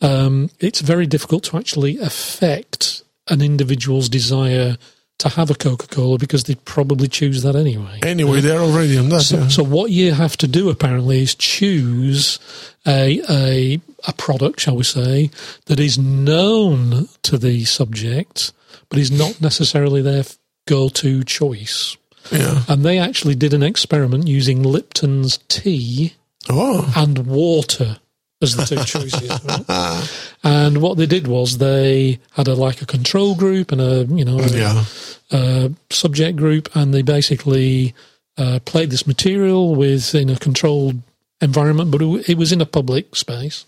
[0.00, 4.76] um, it's very difficult to actually affect an individual's desire
[5.18, 8.00] to have a Coca Cola because they'd probably choose that anyway.
[8.02, 9.22] Anyway, they're already on that.
[9.22, 9.48] So, yeah.
[9.48, 12.38] so what you have to do apparently is choose
[12.86, 15.30] a, a a product, shall we say,
[15.66, 18.52] that is known to the subject,
[18.88, 20.24] but is not necessarily their
[20.66, 21.96] go-to choice.
[22.30, 22.62] yeah.
[22.68, 26.14] And they actually did an experiment using Lipton's tea
[26.48, 27.98] Oh, and water
[28.42, 29.28] as the two choices.
[29.68, 30.30] right?
[30.44, 34.24] And what they did was they had a like a control group and a you
[34.24, 34.84] know a, yeah.
[35.30, 37.94] uh, subject group, and they basically
[38.36, 41.00] uh, played this material within a controlled
[41.40, 43.64] environment, but it, it was in a public space.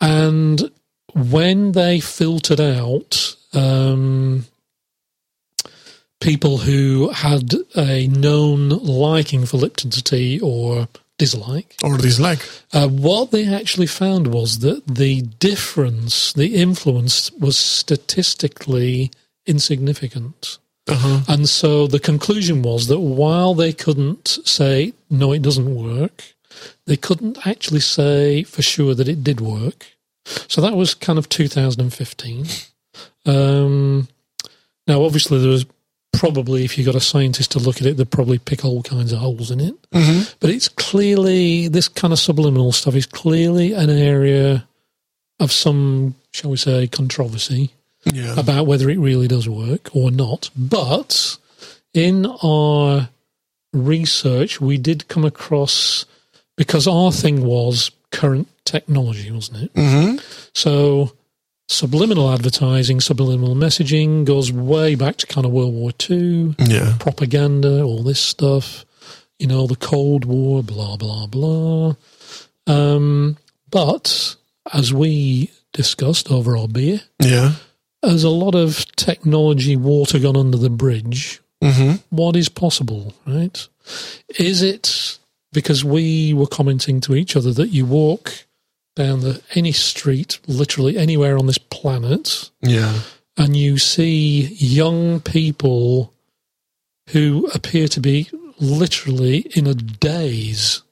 [0.00, 0.70] And
[1.14, 4.44] when they filtered out um,
[6.20, 12.40] people who had a known liking for Lipton's tea or dislike, Or dislike.
[12.72, 19.10] uh, what they actually found was that the difference, the influence, was statistically
[19.46, 20.58] insignificant.
[20.88, 21.20] Uh-huh.
[21.26, 26.22] And so the conclusion was that while they couldn't say, no, it doesn't work,
[26.86, 29.86] they couldn't actually say for sure that it did work.
[30.48, 32.46] So that was kind of 2015.
[33.24, 34.08] Um,
[34.86, 35.66] now, obviously, there was
[36.18, 39.12] probably, if you've got a scientist to look at it, they'd probably pick all kinds
[39.12, 39.74] of holes in it.
[40.40, 44.66] But it's clearly, this kind of subliminal stuff is clearly an area
[45.40, 47.70] of some, shall we say, controversy
[48.12, 48.38] Yeah.
[48.38, 50.50] about whether it really does work or not.
[50.56, 51.36] But
[51.92, 53.08] in our
[53.72, 56.06] research, we did come across
[56.56, 59.70] because our thing was current technology, wasn't it?
[59.74, 60.16] hmm
[60.54, 61.12] So
[61.68, 66.96] subliminal advertising, subliminal messaging goes way back to kind of World War II, Yeah.
[66.98, 68.84] propaganda, all this stuff,
[69.38, 71.94] you know, the Cold War, blah, blah, blah.
[72.66, 73.36] Um,
[73.70, 74.36] but
[74.72, 77.54] as we discussed over our beer, Yeah.
[78.02, 81.40] there's a lot of technology water gone under the bridge.
[81.62, 83.66] hmm What is possible, right?
[84.38, 85.18] Is it
[85.52, 88.45] because we were commenting to each other that you walk
[88.96, 93.00] down the any street, literally anywhere on this planet, Yeah.
[93.36, 96.12] and you see young people
[97.10, 98.28] who appear to be
[98.58, 100.82] literally in a daze.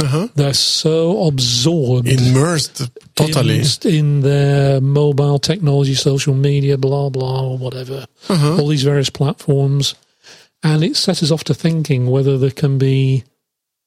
[0.00, 0.28] Uh-huh.
[0.36, 3.60] They're so absorbed Immersed totally.
[3.84, 8.56] in, in their mobile technology, social media, blah blah, or whatever, Uh-huh.
[8.58, 9.96] all these various platforms,
[10.62, 13.24] and it sets us off to thinking whether there can be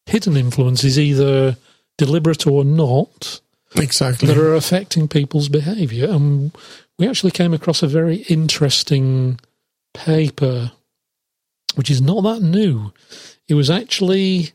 [0.05, 1.55] hidden influences, either
[1.97, 3.39] deliberate or not,
[3.75, 4.27] Exactly.
[4.27, 6.09] that are affecting people's behaviour.
[6.09, 6.51] And
[6.97, 9.39] we actually came across a very interesting
[9.93, 10.71] paper,
[11.75, 12.93] which is not that new.
[13.47, 14.51] It was actually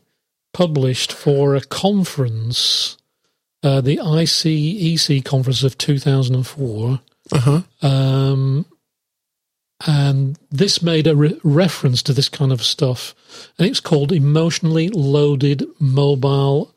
[0.53, 2.97] published for a conference,
[3.63, 6.99] uh, the ICEC conference of 2004.
[7.31, 7.61] uh-huh.
[7.81, 8.65] Um,
[9.85, 13.13] and this made a re- reference to this kind of stuff.
[13.59, 16.73] And it's called emotionally loaded mobile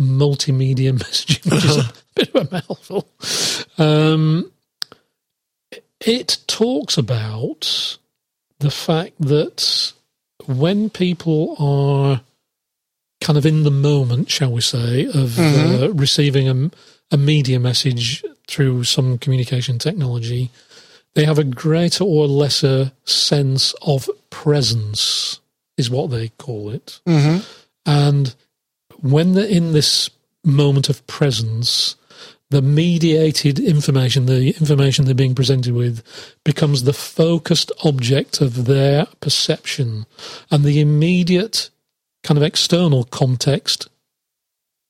[0.00, 3.08] multimedia messaging, which is a bit of a mouthful.
[3.78, 4.50] Um,
[6.00, 7.98] it talks about
[8.58, 9.92] the fact that
[10.46, 12.20] when people are
[13.20, 16.70] kind of in the moment, shall we say, of uh, receiving a,
[17.10, 20.50] a media message through some communication technology,
[21.14, 25.40] they have a greater or lesser sense of presence,
[25.78, 27.00] is what they call it.
[27.06, 27.38] hmm
[27.86, 28.34] And
[29.04, 30.08] when they're in this
[30.44, 31.96] moment of presence,
[32.48, 36.02] the mediated information, the information they're being presented with,
[36.42, 40.06] becomes the focused object of their perception.
[40.50, 41.68] And the immediate
[42.22, 43.88] kind of external context,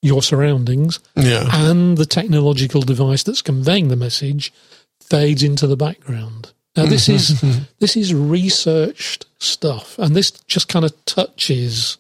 [0.01, 1.49] your surroundings, Yeah.
[1.53, 4.53] and the technological device that's conveying the message
[5.01, 6.53] fades into the background.
[6.77, 7.65] Now this is mm-hmm.
[7.79, 11.99] this is researched stuff, and this just kind of touches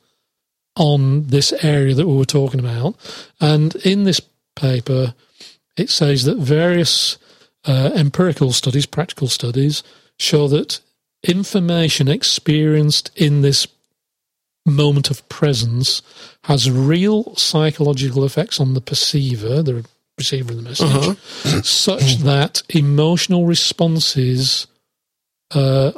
[0.76, 2.96] on this area that we were talking about.
[3.40, 4.20] And in this
[4.56, 5.14] paper,
[5.76, 7.18] it says that various
[7.64, 9.82] uh, empirical studies, practical studies,
[10.18, 10.80] show that
[11.22, 13.66] information experienced in this
[14.66, 16.02] moment of presence
[16.44, 19.84] has real psychological effects on the perceiver, the
[20.16, 21.18] receiver of the message,
[21.64, 24.66] such that emotional responses
[25.54, 25.92] uh,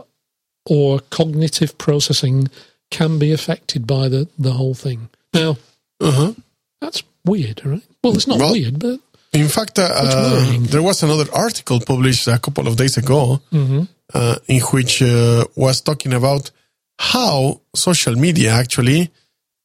[0.64, 2.48] or cognitive processing
[2.90, 5.08] can be affected by the, the whole thing.
[5.34, 5.56] Now,
[6.00, 6.32] Uh-huh.
[6.80, 7.82] that's weird, right?
[8.02, 9.00] Well, it's not Well- weird, but
[9.32, 13.86] In fact, uh, uh, there was another article published a couple of days ago Mhm.
[14.14, 16.50] uh, in which uh, was talking about
[16.98, 19.10] how social media actually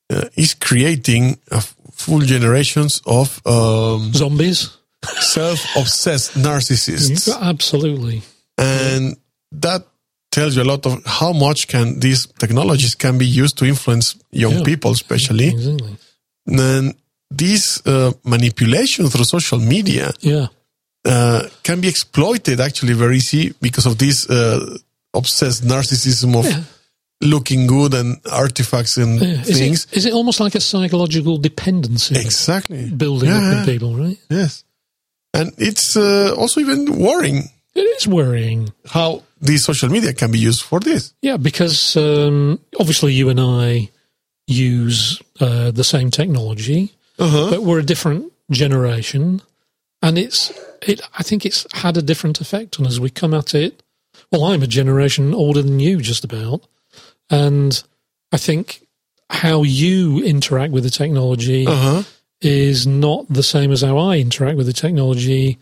[0.10, 1.38] uh, is creating
[1.94, 4.70] full generations of um, zombies.
[5.36, 8.22] self-obsessed narcissists, Absolutely.
[8.58, 9.16] and
[9.52, 9.86] that
[10.32, 14.16] tells you a lot of how much can these technologies can be used to influence
[14.32, 14.64] young Yeah.
[14.64, 15.50] people, especially.
[15.50, 15.98] Exactly.
[16.48, 16.96] And
[17.30, 20.48] this uh, manipulation through social media Yeah.
[21.06, 24.78] uh, can be exploited actually very easy because of this uh,
[25.14, 26.64] obsessed narcissism of Yeah.
[27.22, 29.42] looking good and artifacts and yeah.
[29.46, 29.86] Is, things.
[29.92, 32.90] it, is it almost like a psychological dependency Exactly.
[32.90, 34.18] building up in people, right?
[34.30, 34.64] Yes.
[35.34, 37.50] And it's uh, also even worrying
[37.82, 38.72] It is worrying.
[38.86, 41.14] how these social media can be used for this.
[41.22, 43.90] Yeah, because um, obviously you and I
[44.48, 47.50] use uh, the same technology, Uh-huh.
[47.52, 49.42] but we're a different generation,
[50.02, 51.02] and it's it.
[51.20, 53.00] I think it's had a different effect on us.
[53.00, 53.82] We come at it.
[54.32, 56.62] Well, I'm a generation older than you, just about,
[57.30, 57.82] and
[58.32, 58.82] I think
[59.30, 62.04] how you interact with the technology Uh-huh.
[62.42, 65.58] is not the same as how I interact with the technology.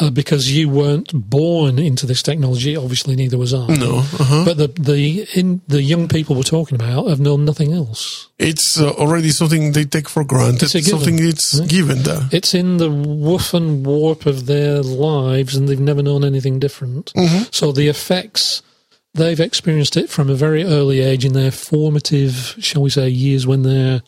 [0.00, 3.66] Uh, because you weren't born into this technology, obviously neither was I.
[3.66, 3.98] No.
[3.98, 4.44] Uh-huh.
[4.44, 8.28] But the the in the young people we're talking about have known nothing else.
[8.38, 10.72] It's uh, already something they take for granted.
[10.74, 12.28] It's something it's given there.
[12.30, 17.12] It's in the woof and warp of their lives, and they've never known anything different.
[17.50, 18.62] So the effects
[19.14, 23.46] they've experienced it from a very early age in their formative, shall we say, years
[23.46, 24.02] when their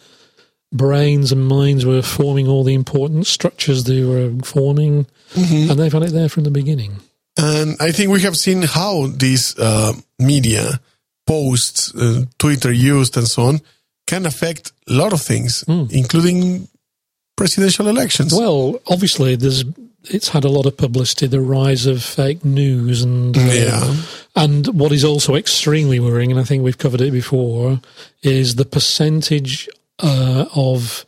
[0.73, 5.07] brains and minds were forming all the important structures they were forming,
[5.37, 6.97] and they've had it there from the beginning.
[7.39, 10.81] And I think we have seen how these uh, media
[11.27, 13.61] posts, uh, Twitter used, and so on,
[14.07, 16.69] can affect a lot of things, including
[17.37, 18.35] presidential elections.
[18.35, 19.65] Well, obviously, there's
[20.05, 21.27] it's had a lot of publicity.
[21.27, 23.95] The rise of fake news and uh, Yeah.
[24.35, 27.81] and what is also extremely worrying, and I think we've covered it before,
[28.23, 29.69] is the percentage
[30.01, 31.05] uh, of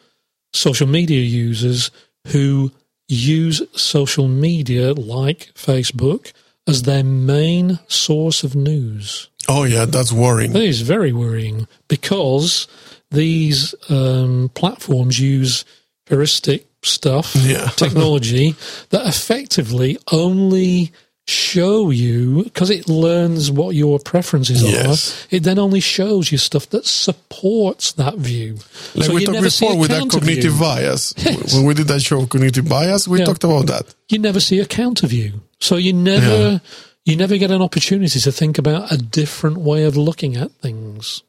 [0.52, 1.90] social media users
[2.28, 2.70] who
[3.08, 6.32] use social media like Facebook
[6.66, 9.28] as their main source of news.
[9.48, 10.52] Oh yeah, that's worrying.
[10.52, 12.68] That is very worrying because
[13.10, 15.64] these um, platforms use
[16.06, 17.66] heuristic stuff, Yeah.
[17.76, 18.54] technology
[18.90, 20.92] that effectively only
[21.28, 25.24] show you because it learns what your preferences Yes.
[25.30, 25.36] are.
[25.36, 28.58] It then only shows you stuff that supports that view.
[28.94, 30.60] Like so we talked before with that cognitive view.
[30.60, 31.14] bias.
[31.16, 31.54] Yes.
[31.54, 33.26] When we did that show, cognitive bias, we Yeah.
[33.26, 33.94] talked about that.
[34.08, 35.32] You never see a counter view.
[35.60, 36.58] So you never Yeah.
[37.04, 41.22] you never get an opportunity to think about a different way of looking at things.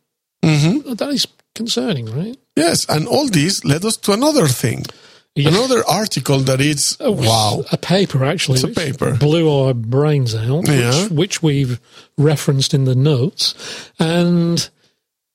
[0.43, 2.37] hmm That is concerning, right?
[2.55, 4.85] Yes, and all this led us to another thing.
[5.35, 5.49] Yeah.
[5.49, 7.63] Another article that oh, it's Oh, wow.
[7.71, 8.59] a paper actually.
[8.59, 9.15] It's a paper.
[9.15, 11.03] blew our brains out, Yeah.
[11.05, 11.79] which, which we've
[12.17, 13.55] referenced in the notes,
[13.97, 14.69] and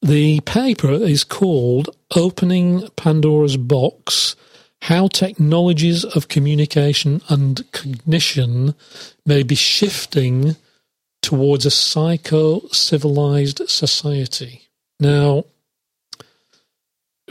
[0.01, 4.36] the paper is called "Opening Pandora's Box:
[4.82, 8.76] How Technologies of Communication and Cognition
[9.26, 10.55] May Be Shifting
[11.22, 14.68] Towards a Psycho-Civilized Society."
[15.01, 15.44] Now,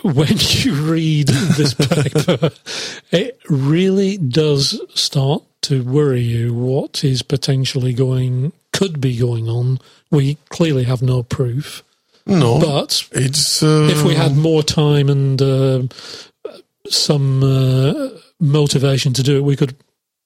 [0.03, 2.51] when you read this paper,
[3.11, 9.79] it really does start to worry you what is potentially going, could be going on.
[10.11, 11.83] We clearly have no proof,
[12.25, 15.83] No, but it's uh, if we had more time and uh,
[16.87, 19.75] some uh, motivation to do it, we could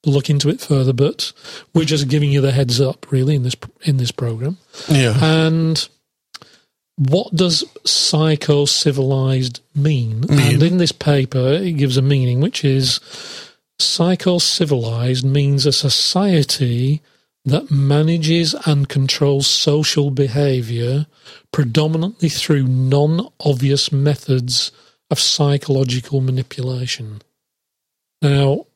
[0.05, 0.93] look into it further.
[0.93, 1.32] But
[1.74, 4.57] we're just giving you the heads up, really, in this in this program.
[4.89, 5.88] yeah, And
[7.10, 10.26] what does psycho civilized mean?
[10.30, 12.99] And in this paper, it gives a meaning, which is
[13.80, 17.02] psycho civilized means a society
[17.45, 21.08] that manages and controls social behavior
[21.52, 24.72] predominantly through non obvious methods
[25.10, 27.24] of psychological manipulation.
[28.22, 28.68] Now,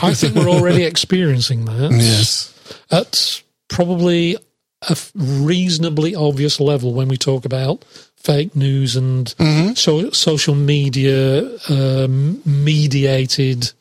[0.00, 2.54] I think we're already experiencing that yes,
[2.92, 4.36] at probably
[4.88, 7.84] a reasonably obvious level when we talk about
[8.16, 9.34] fake news and
[9.76, 13.72] so, social media um, mediated,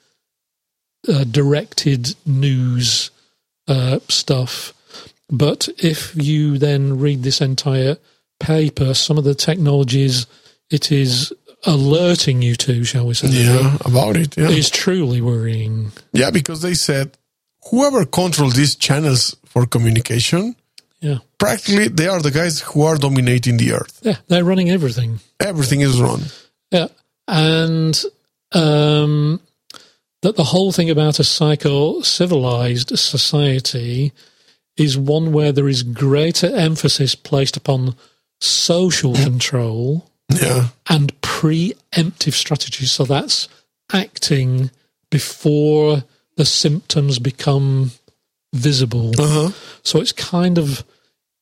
[1.07, 3.11] uh, directed news
[3.67, 4.73] uh, stuff.
[5.29, 7.97] But if you then read this entire
[8.39, 10.27] paper, some of the technologies
[10.69, 11.33] it is
[11.65, 14.35] alerting you to, shall we say, yeah, about it.
[14.35, 15.91] Yeah, is truly worrying.
[16.11, 17.17] yeah, because they said
[17.69, 20.55] whoever controls these channels for communication,
[21.01, 21.17] Yeah.
[21.39, 23.99] practically they are the guys who are dominating the earth.
[24.03, 25.19] Yeah, they're running everything.
[25.39, 26.21] Everything is run.
[26.71, 26.87] Yeah,
[27.27, 27.99] and
[28.51, 29.41] um,
[30.21, 34.11] that the whole thing about a psycho-civilized society
[34.77, 37.95] is one where there is greater emphasis placed upon
[38.39, 42.91] social control Yeah, and preemptive strategies.
[42.91, 43.47] So that's
[43.91, 44.69] acting
[45.09, 46.03] before
[46.37, 47.91] the symptoms become
[48.53, 49.11] visible.
[49.19, 49.49] uh huh.
[49.83, 50.83] So it's kind of,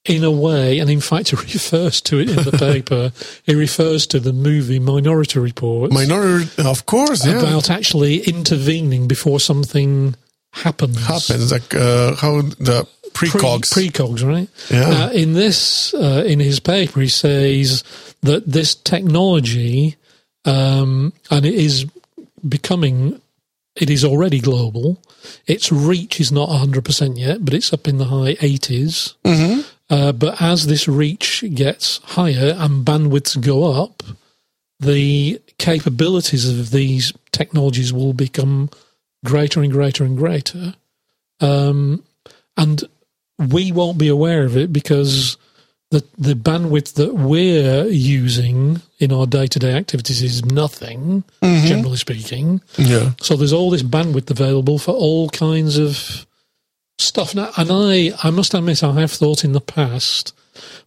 [0.05, 3.11] in a way, and in fact, he refers to it in the paper.
[3.43, 9.39] he refers to the movie Minority Report Minority, of course, yeah, about actually intervening before
[9.39, 10.15] something
[10.51, 11.05] happens.
[11.05, 13.71] happens like uh, how the precogs.
[13.71, 14.49] Pre- precogs, right?
[14.71, 15.05] Yeah.
[15.05, 17.83] Uh, in this, uh, in his paper, he says
[18.21, 19.95] that this technology,
[20.45, 21.85] um, and it is
[22.47, 23.19] becoming,
[23.79, 25.01] it is already global.
[25.47, 29.15] Its reach is not 100% yet, but it's up in the high 80s.
[29.25, 29.65] Mhm.
[29.89, 34.03] Uh, but as this reach gets higher and bandwidths go up,
[34.79, 38.69] the capabilities of these technologies will become
[39.25, 40.75] greater and greater and greater.
[41.39, 42.03] Um,
[42.55, 42.83] and
[43.37, 45.37] we won't be aware of it because
[45.91, 51.97] the the bandwidth that we're using in our day to day activities is nothing, generally
[51.97, 52.61] speaking.
[52.77, 56.25] yeah, So there's all this bandwidth available for all kinds of
[56.97, 57.33] stuff.
[57.33, 60.33] Now, and I, I must admit, I have thought in the past,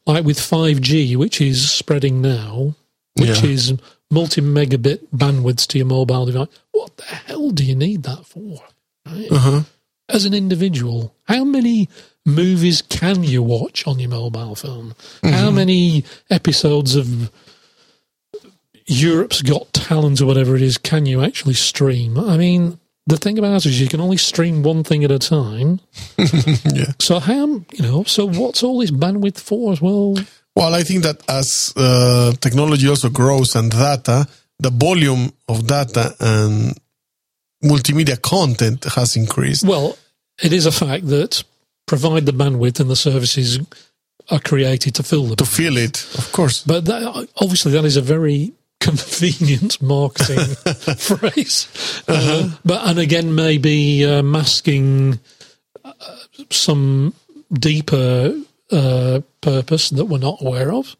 [0.07, 2.75] like with 5G, which is spreading now,
[3.19, 3.51] which Yeah.
[3.51, 3.73] is
[4.11, 6.49] multi megabit bandwidths to your mobile device.
[6.71, 8.59] What the hell do you need that for?
[9.07, 9.33] Right?
[9.33, 9.61] uh huh.
[10.09, 11.89] As an individual, how many
[12.25, 14.95] movies can you watch on your mobile phone?
[15.23, 17.31] How many episodes of
[18.87, 22.19] Europe's Got Talent or whatever it is can you actually stream?
[22.19, 25.19] I mean, the thing about it is you can only stream one thing at a
[25.19, 25.81] time.
[26.73, 26.93] Yeah.
[27.01, 28.05] So how you know?
[28.05, 29.73] So what's all this bandwidth for?
[29.73, 30.17] As well,
[30.55, 34.27] Well, I think that as uh, technology also grows and data,
[34.59, 36.75] the volume of data and
[37.65, 39.65] multimedia content has increased.
[39.65, 39.97] Well,
[40.43, 41.43] it is a fact that
[41.93, 43.59] provide the bandwidth and the services
[44.31, 45.37] are created to fill them.
[45.37, 46.65] To fill it, of course.
[46.65, 50.39] But that, obviously, that is a very convenient marketing
[50.97, 51.69] phrase.
[52.09, 55.21] Uh, but and again, maybe uh, masking
[55.85, 55.93] uh,
[56.49, 57.13] some
[57.53, 58.41] deeper
[58.71, 60.97] uh, purpose that we're not aware of,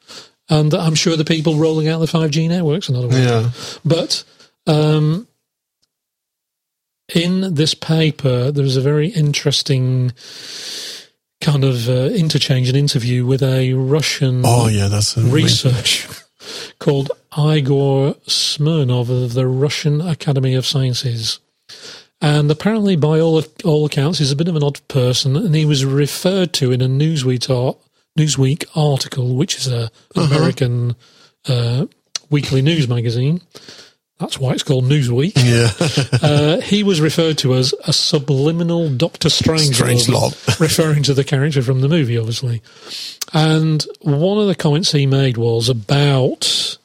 [0.51, 3.23] and I'm sure the people rolling out the 5G networks are not aware.
[3.23, 3.47] Yeah.
[3.47, 3.81] Of.
[3.83, 4.25] But
[4.67, 5.27] um,
[7.15, 10.13] in this paper, there is a very interesting
[11.41, 16.07] kind of uh, interchange and interview with a Russian Oh yeah, that's research
[16.79, 21.41] called Igor Smirnov of the Russian Academy of Sciences.
[22.21, 25.67] And apparently, by all all accounts, he's a bit of an odd person, and he
[25.67, 27.77] was referred to in a Newsweek,
[28.17, 30.95] Newsweek article, which is a, an American
[31.49, 31.87] uh,
[32.31, 33.41] weekly news magazine.
[34.19, 35.33] That's why it's called Newsweek.
[35.37, 35.71] Yeah.
[36.23, 40.61] Uh, he was referred to as a subliminal Doctor Strange, Strangelove.
[40.61, 42.63] referring to the character from the movie, obviously.
[43.33, 46.79] And one of the comments he made was about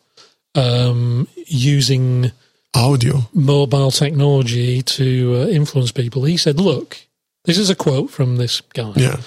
[0.55, 2.31] um, using
[2.75, 3.29] Audio.
[3.33, 6.23] mobile technology to uh, influence people.
[6.23, 6.97] He said, "Look,
[7.45, 8.93] this is a quote from this guy.
[8.95, 9.17] Yeah.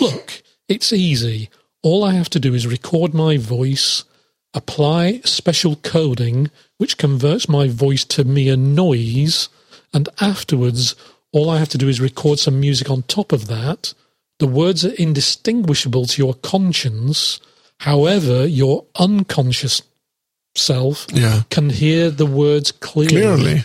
[0.00, 1.48] Look, it's easy.
[1.82, 4.04] All I have to do is record my voice,
[4.54, 9.48] apply special coding, which converts my voice to mere noise,
[9.92, 10.94] and afterwards,
[11.32, 13.94] all I have to do is record some music on top of that.
[14.38, 17.40] The words are indistinguishable to your conscience.
[17.80, 19.82] However, your unconscious
[20.54, 21.42] self Yeah.
[21.50, 23.10] can hear the words clearly.
[23.20, 23.64] Clearly.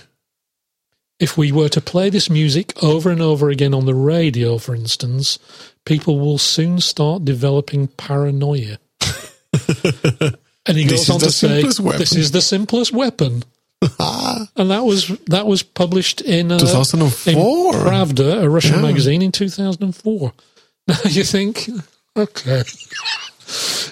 [1.20, 4.76] If we were to play this music over and over again on the radio, for
[4.76, 5.40] instance,
[5.86, 8.78] people will soon start developing paranoia.
[10.66, 11.99] and he This goes on to say, weapon.
[11.99, 13.43] "This is the simplest weapon."
[13.99, 17.34] and that was that was published in uh, 2004.
[17.34, 18.82] in Pravda, a Russian Yeah.
[18.82, 20.34] magazine, in 2004.
[20.88, 21.68] Now you think,
[22.16, 22.61] okay,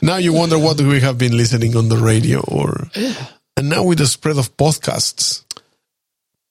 [0.01, 2.87] Now you wonder what we have been listening on the radio or
[3.57, 5.43] and now with the spread of podcasts,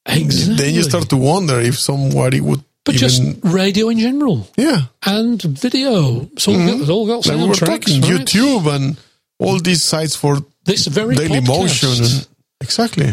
[0.07, 0.57] exactly.
[0.57, 4.87] then you start to wonder if somebody would but even just radio in general yeah.
[5.07, 6.29] and video.
[6.37, 7.29] So it's all got soundtracks.
[7.29, 8.11] Like we were talking right?
[8.11, 8.97] YouTube and
[9.45, 11.83] all these sites for This very Daily podcast.
[11.83, 12.27] Motion
[12.61, 13.13] exactly.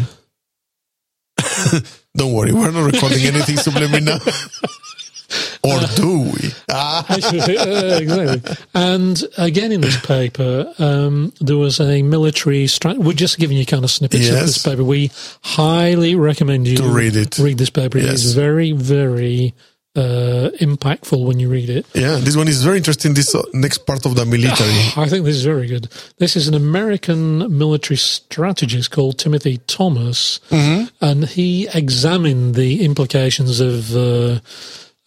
[2.16, 4.18] Don't worry, we're not recording anything subliminal.
[5.62, 6.50] or do we?
[6.70, 8.56] Ah, Uh, exactly.
[8.74, 12.66] And again, in this paper, um, there was a military.
[12.66, 14.82] Stra- we're just giving you kind of snippets of this paper.
[14.84, 15.10] We
[15.42, 17.38] highly recommend you To read it.
[17.38, 17.98] Read this paper.
[17.98, 18.24] It Yes.
[18.24, 19.54] is very, very
[19.96, 21.84] uh, impactful when you read it.
[21.94, 23.14] yeah, this one is very interesting.
[23.14, 24.70] This uh, next part of the military.
[24.96, 25.88] I think this is very good.
[26.18, 30.84] This is an American military strategist called Timothy Thomas, Mm-hmm.
[31.04, 34.40] and he examined the implications of uh,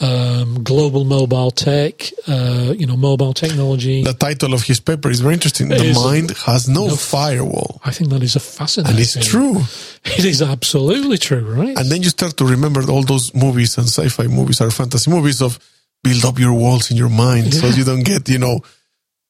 [0.03, 1.93] um, global mobile tech,
[2.27, 4.03] uh, you know, mobile technology.
[4.03, 5.71] The title of his paper is very interesting.
[5.71, 7.79] It the is- mind has no, firewall.
[7.85, 8.91] I think that is a fascinating.
[8.91, 9.61] And it's true.
[10.05, 11.77] It is absolutely true, right?
[11.77, 15.41] And then you start to remember all those movies and sci-fi movies or fantasy movies
[15.41, 15.57] of
[16.03, 18.59] build up your walls in your mind so you don't get, you know,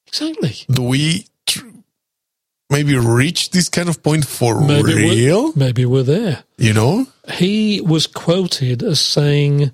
[0.08, 0.56] exactly.
[0.72, 1.68] do we tr-
[2.72, 5.52] maybe reach this kind of point for Maybe real?
[5.52, 6.44] We're, maybe we're there.
[6.58, 7.06] You know?
[7.34, 9.72] He was quoted as saying,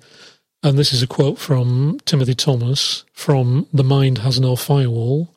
[0.62, 5.34] and this is a quote from Timothy Thomas from The Mind Has No Firewall.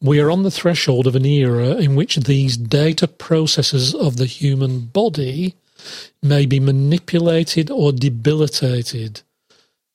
[0.00, 4.26] We are on the threshold of an era in which these data processes of the
[4.26, 5.54] human body
[6.22, 9.22] may be manipulated or debilitated.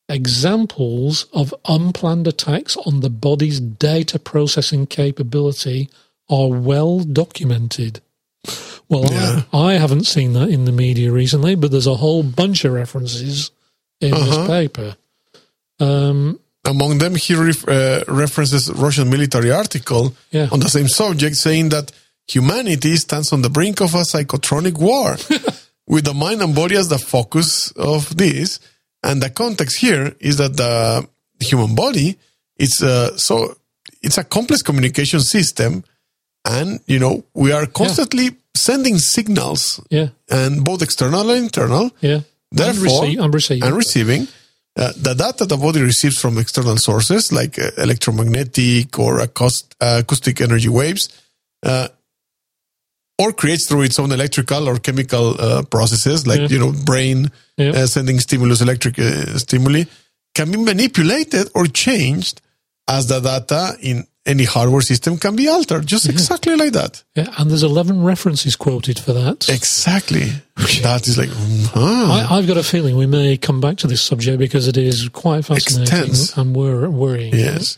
[0.09, 5.89] Examples of unplanned attacks on the body's data processing capability
[6.29, 7.99] are well documented.
[8.87, 9.43] Well, Yeah.
[9.51, 12.71] I, I haven't seen that in the media recently, but there's a whole bunch of
[12.71, 13.51] references
[14.01, 14.25] in Uh-huh.
[14.25, 14.95] this paper.
[15.79, 20.49] Um, Among them, he ref- uh, references Russian military article Yeah.
[20.51, 21.91] on the same subject, saying that
[22.27, 25.15] humanity stands on the brink of a psychotronic war,
[25.87, 28.59] with the mind and body as the focus of this.
[29.01, 31.07] And the context here is that the
[31.39, 32.17] human body
[32.57, 33.55] it's uh, so
[34.01, 35.83] it's a complex communication system,
[36.43, 42.21] and you know we are constantly sending signals, yeah, and both external and internal, yeah.
[42.51, 43.63] Therefore- I'm receiving.
[43.63, 44.27] and receiving.
[44.79, 50.01] Uh, the data the body receives from external sources like uh, electromagnetic or acoust- uh,
[50.03, 51.09] acoustic energy waves,
[51.63, 51.87] uh,
[53.19, 56.47] or creates through its own electrical or chemical uh, processes, like Yeah.
[56.49, 57.71] you know, brain Yeah.
[57.71, 59.85] uh, sending stimulus, electric uh, stimuli,
[60.35, 62.41] can be manipulated or changed
[62.87, 67.03] as the data in any hardware system can be altered, just exactly like that.
[67.15, 69.47] Yeah, and there's 11 references quoted for that.
[69.49, 70.25] Exactly.
[70.83, 71.29] that is like,
[71.73, 71.79] huh.
[72.29, 75.07] I, I've got a feeling we may come back to this subject because it is
[75.09, 76.37] quite fascinating Extense.
[76.37, 77.33] and wor- worrying.
[77.33, 77.77] yes.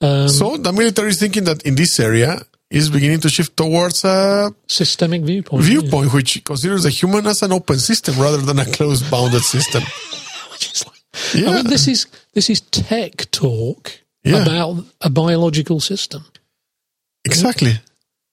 [0.00, 4.04] Um, So the military is thinking that in this area is beginning to shift towards
[4.04, 5.62] a Systemic viewpoint.
[5.64, 5.78] yeah.
[5.80, 9.82] viewpoint which considers the human as an open system rather than a closed bounded system.
[10.52, 11.50] Which is like- Yeah.
[11.50, 14.42] I mean, this is this is tech talk Yeah.
[14.42, 16.24] about a biological system.
[17.24, 17.72] Exactly.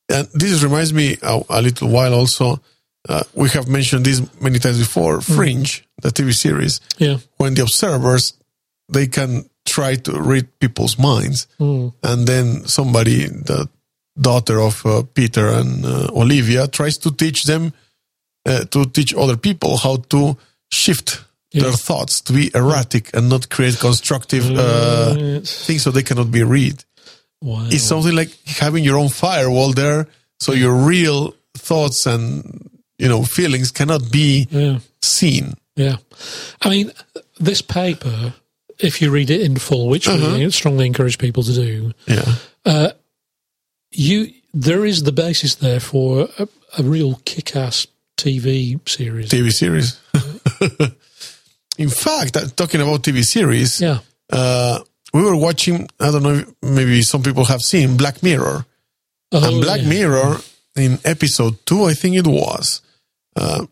[0.10, 2.62] And this reminds me a, a little while also.
[3.10, 5.22] Uh, we have mentioned this many times before.
[5.22, 8.34] Fringe, the TV series, Yeah, when the observers
[8.90, 11.94] they can try to read people's minds, Mm.
[12.04, 13.68] and then somebody, the
[14.20, 17.72] daughter of uh, Peter and uh, Olivia, tries to teach them
[18.46, 20.38] uh, to teach other people how to
[20.72, 21.24] shift
[21.54, 21.64] Yeah.
[21.64, 25.48] their thoughts to be erratic and not create constructive uh, Right.
[25.48, 26.84] things so they cannot be read
[27.42, 27.68] wow.
[27.70, 30.08] it's something like having your own firewall there
[30.40, 35.98] so your real thoughts and you know feelings cannot be yeah, seen yeah.
[36.62, 36.92] I mean,
[37.40, 38.34] this paper,
[38.78, 40.38] if you read it in full, which Uh-huh.
[40.38, 42.92] we strongly encourage people to do, yeah
[43.92, 46.48] you there is the basis there for a,
[46.78, 47.88] a real kick-ass
[48.18, 49.30] TV series.
[49.30, 50.00] tv series
[51.78, 54.00] in fact uh, talking about tv series Yeah,
[54.32, 54.80] uh,
[55.14, 58.66] we were watching i don't know maybe some people have seen black mirror.
[59.34, 59.90] Oh, and black yeah.
[59.90, 60.38] mirror
[60.76, 62.82] in episode 2 i think it was
[63.38, 63.66] uh,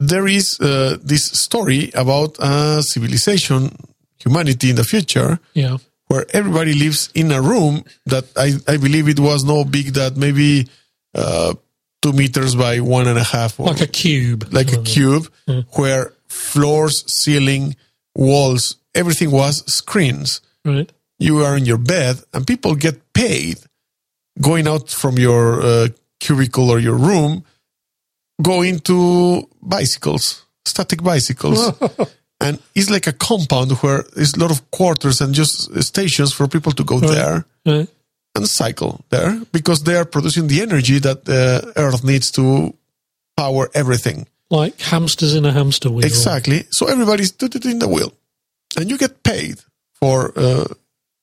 [0.00, 3.70] there is uh, this story about uh, civilization
[4.18, 5.78] humanity in the future Yeah,
[6.08, 10.16] where everybody lives in a room that I, I believe it was no big that
[10.16, 10.66] maybe
[11.14, 11.54] uh,
[12.02, 14.48] two meters by one and a half or like a cube.
[14.52, 15.28] like a cube
[15.76, 16.12] where
[16.50, 17.76] floors, ceiling,
[18.14, 20.40] walls, everything was screens.
[20.64, 20.90] right?
[21.18, 23.58] You are in your bed and people get paid
[24.40, 25.88] going out from your uh,
[26.18, 27.44] cubicle or your room,
[28.42, 31.60] going to bicycles, static bicycles.
[32.40, 36.48] and it's like a compound where there's a lot of quarters and just stations for
[36.48, 37.88] people to go there Right.
[38.34, 42.72] and cycle there because they are producing the energy that the Earth needs to
[43.36, 44.26] power everything.
[44.50, 46.04] Like hamsters in a hamster wheel.
[46.04, 46.64] Exactly.
[46.70, 47.32] So everybody's
[47.64, 48.12] in the wheel,
[48.76, 49.60] and you get paid
[49.94, 50.64] for uh,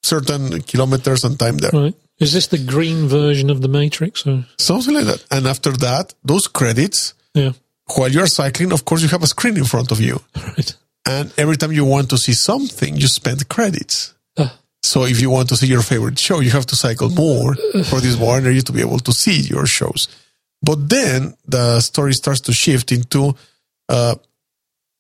[0.02, 1.96] certain kilometers and time there, Right.
[2.20, 4.26] Is this the green version of the Matrix?
[4.26, 5.24] Or something like that.
[5.30, 7.52] And after that, those credits, yeah,
[7.96, 10.76] while you're cycling, of course, you have a screen in front of you, right.
[11.06, 14.16] and every time you want to see something, you spend credits.
[14.38, 14.58] Ah.
[14.82, 17.56] So if you want to see your favorite show, you have to cycle more
[17.90, 20.08] for this more energy to be able to see your shows.
[20.62, 23.36] But then the story starts to shift into
[23.90, 24.16] uh,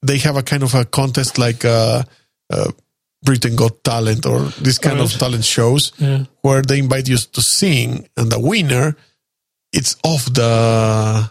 [0.02, 2.04] they have a kind of a contest like uh,
[2.52, 2.72] uh,
[3.24, 6.26] Britain Got Talent or this kind of talent shows Yeah.
[6.42, 8.96] where they invite you to sing, and the winner
[9.74, 11.30] it's off the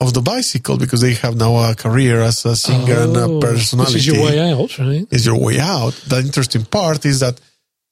[0.00, 3.40] of the bicycle because they have now a career as a singer and a Oh,
[3.40, 5.06] personality This is your way out, right?
[5.10, 5.94] is your way out.
[6.08, 7.40] The interesting part is that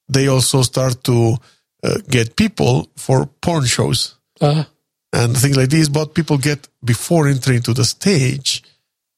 [0.08, 1.36] they also start to
[1.82, 4.66] uh, get people for porn shows Ah,
[5.14, 5.88] and things like this.
[5.88, 8.62] But people get before entering to the stage,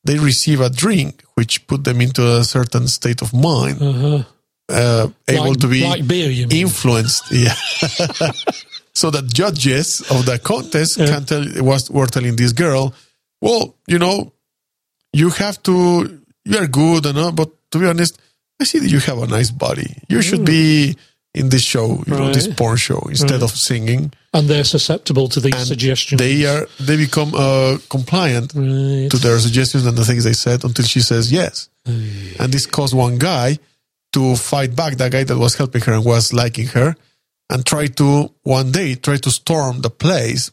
[0.04, 4.22] they receive a drink which put them into a certain state of mind, uh-huh.
[4.68, 7.24] uh, able like, to be like beer, influenced.
[7.32, 7.54] Yeah.
[8.94, 11.06] so the judges of the contest Yeah.
[11.06, 12.94] can tell was were telling this girl,
[13.40, 14.32] well, you know,
[15.12, 18.20] you have to you are good and all, but to be honest,
[18.60, 19.96] I see that you have a nice body.
[20.08, 20.96] You should be
[21.36, 24.12] in this show, you know, this porn show instead of singing.
[24.32, 26.18] and they're susceptible to these And suggestions.
[26.18, 29.10] They are they become uh, compliant right.
[29.10, 31.68] to their suggestions and the things they said until she says yes.
[31.86, 33.58] And this caused one guy
[34.12, 36.96] to fight back, That guy that was helping her and was liking her,
[37.50, 40.50] and try to one day try to storm the place,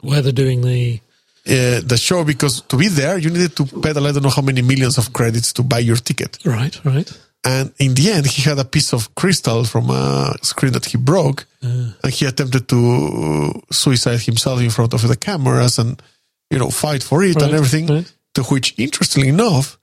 [0.00, 1.00] Where they're doing the
[1.46, 4.42] uh, the show, because to be there you needed to pedal I don't know how
[4.42, 6.38] many millions of credits to buy your ticket.
[6.44, 7.10] right, right.
[7.42, 10.98] And in the end, he had a piece of crystal from a screen that he
[10.98, 11.92] broke, Uh.
[12.02, 16.02] and he attempted to suicide himself in front of the cameras and
[16.50, 17.86] you know fight for it and everything.
[17.86, 18.12] right.
[18.34, 19.78] To which, interestingly enough,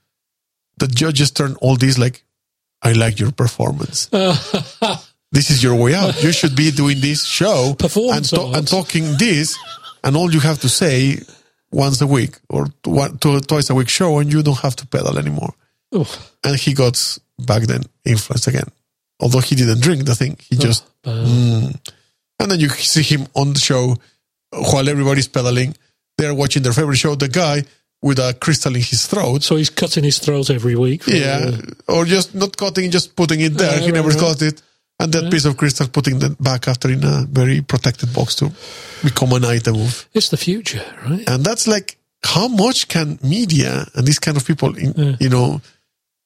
[0.78, 2.24] the judges turned all this like,
[2.84, 4.06] "I like your performance.
[5.32, 6.22] this is your way out.
[6.24, 7.76] You should be doing this show
[8.14, 9.58] and, to- and talking this,
[10.04, 11.20] and all you have to say
[11.72, 12.68] once a week or
[13.20, 15.54] two, twice a week show, and you don't have to pedal anymore."
[15.92, 16.06] Oh,
[16.44, 16.98] And he got
[17.40, 18.68] back then influenced again.
[19.20, 21.26] Although he didn't drink the thing, he just bad.
[22.40, 23.96] and then you see him on the show
[24.52, 25.76] while everybody's pedaling.
[26.18, 27.16] They're watching their favorite show.
[27.16, 27.64] The guy
[28.02, 29.44] with a crystal in his throat.
[29.44, 31.04] So he's cutting his throat every week.
[31.08, 31.58] Yeah,
[31.88, 33.80] or just not cutting, just putting it there.
[33.80, 34.62] Yeah, he never right, cut it.
[35.00, 38.52] And that piece of crystal, putting that back after in a very protected box to
[39.04, 40.08] become an item of.
[40.14, 41.28] It's the future, right?
[41.30, 45.62] And that's like how much can media and these kind of people, in, you know,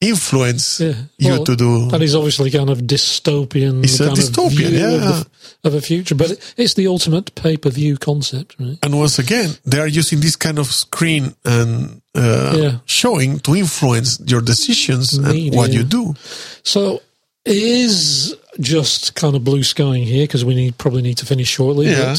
[0.02, 0.94] influence Yeah.
[1.18, 1.88] you to do.
[1.90, 4.94] That is obviously kind of dystopian It's a dystopian, of yeah.
[4.94, 5.26] of, the,
[5.68, 8.78] of a future, but it's the ultimate pay per view concept, right?
[8.82, 12.78] And once again, they are using this kind of screen and uh, Yeah.
[12.86, 16.14] showing to influence your decisions and what you do.
[16.62, 17.00] So
[17.44, 21.48] it is just kind of blue skying here because we need probably need to finish
[21.48, 21.88] shortly.
[21.90, 22.14] Yeah.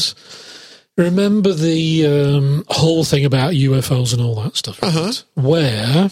[0.96, 4.94] Remember the um, whole thing about UFOs and all that stuff, right?
[4.94, 5.12] Uh-huh.
[5.34, 6.10] Where,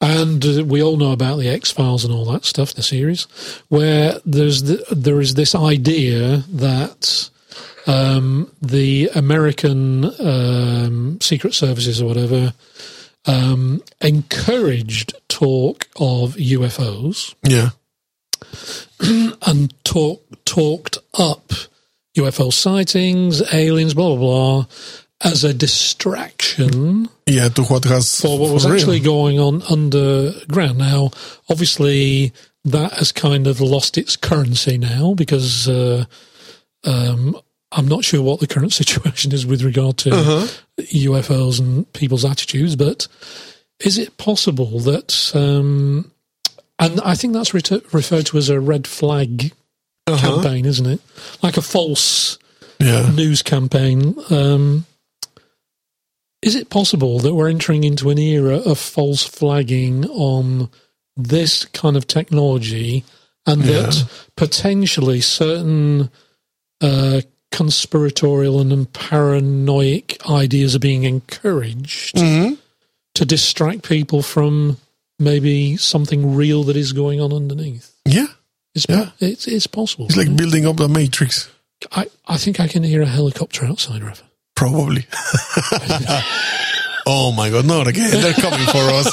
[0.00, 3.24] and uh, we all know about the X Files and all that stuff, the series,
[3.68, 7.30] where there's the, there is this idea that
[7.86, 12.52] um, the American um, secret services or whatever
[13.26, 17.70] um, encouraged talk of UFOs Yeah.
[19.46, 21.52] and talk, talked up
[22.16, 24.66] UFO sightings, aliens, blah blah blah,
[25.26, 30.78] as a distraction Yeah, to what has for what was for actually going on underground.
[30.78, 31.10] Now,
[31.48, 32.32] obviously,
[32.64, 36.04] that has kind of lost its currency now because uh,
[36.84, 37.36] um,
[37.72, 40.46] I'm not sure what the current situation is with regard to Uh-huh.
[40.80, 43.08] UFOs and people's attitudes, but
[43.80, 46.10] is it possible that, um,
[46.78, 49.52] and I think that's ret- referred to as a red flag
[50.06, 50.18] Uh-huh.
[50.34, 51.00] campaign, isn't it?
[51.42, 52.38] Like a false
[52.78, 53.10] Yeah.
[53.10, 54.14] news campaign.
[54.30, 54.86] Um,
[56.42, 60.68] is it possible that we're entering into an era of false flagging on
[61.16, 63.04] this kind of technology
[63.46, 66.10] and that potentially certain
[66.80, 67.20] uh,
[67.52, 72.58] conspiratorial and paranoid ideas are being encouraged Mhm.
[73.14, 74.76] to distract people from
[75.18, 77.92] maybe something real that is going on underneath?
[78.04, 78.26] Yeah.
[78.74, 79.10] It's, Yeah.
[79.20, 80.06] it's, it's possible.
[80.06, 81.48] It's like building up the matrix.
[81.92, 84.24] I, I think I can hear a helicopter outside, Rafa.
[84.56, 85.06] Probably.
[87.06, 88.10] oh my god, not again.
[88.10, 89.06] They're coming for us.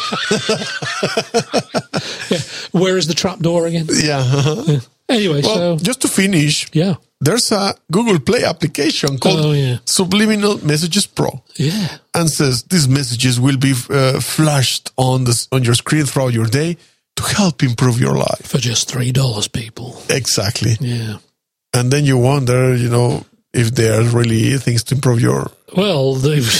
[2.71, 3.87] Where is the trap door again?
[3.91, 4.19] Yeah.
[4.19, 4.79] uh-huh.
[5.09, 9.77] Anyway, Well, so just to finish, yeah, there's a Google Play application called Oh, yeah.
[9.85, 11.43] Subliminal Messages Pro.
[11.57, 16.31] yeah, and says these messages will be uh, flashed on the on your screen throughout
[16.33, 16.77] your day
[17.17, 18.41] to help improve your life.
[18.47, 20.01] for just three dollars, people.
[20.09, 20.77] Exactly.
[20.79, 21.17] Yeah.
[21.73, 26.17] And then you wonder, you know, if there are really things to improve your Well,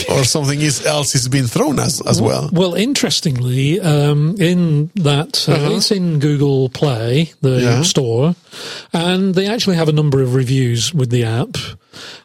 [0.10, 2.50] or something else is being thrown as as well.
[2.54, 7.82] well, interestingly, um, in that uh, it's in Google Play, the Yeah.
[7.84, 8.36] store,
[8.94, 11.58] and they actually have a number of reviews with the app,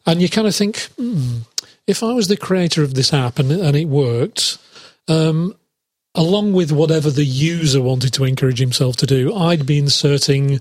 [0.06, 1.38] and you kind of think, hmm,
[1.86, 4.58] if I was the creator of this app and and it worked.
[5.08, 5.54] Um,
[6.14, 10.60] Along with whatever the user wanted to encourage himself to do, I'd be inserting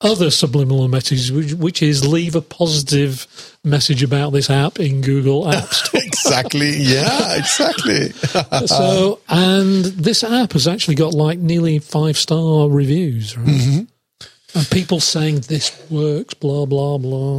[0.00, 3.26] other subliminal messages, which, which is leave a positive
[3.64, 5.88] message about this app in Google Apps.
[6.18, 6.70] Exactly.
[6.76, 8.10] Yeah, exactly.
[8.66, 13.86] so, and this app has actually got like nearly five star reviews, right?
[14.54, 17.38] And people saying this works, blah blah blah.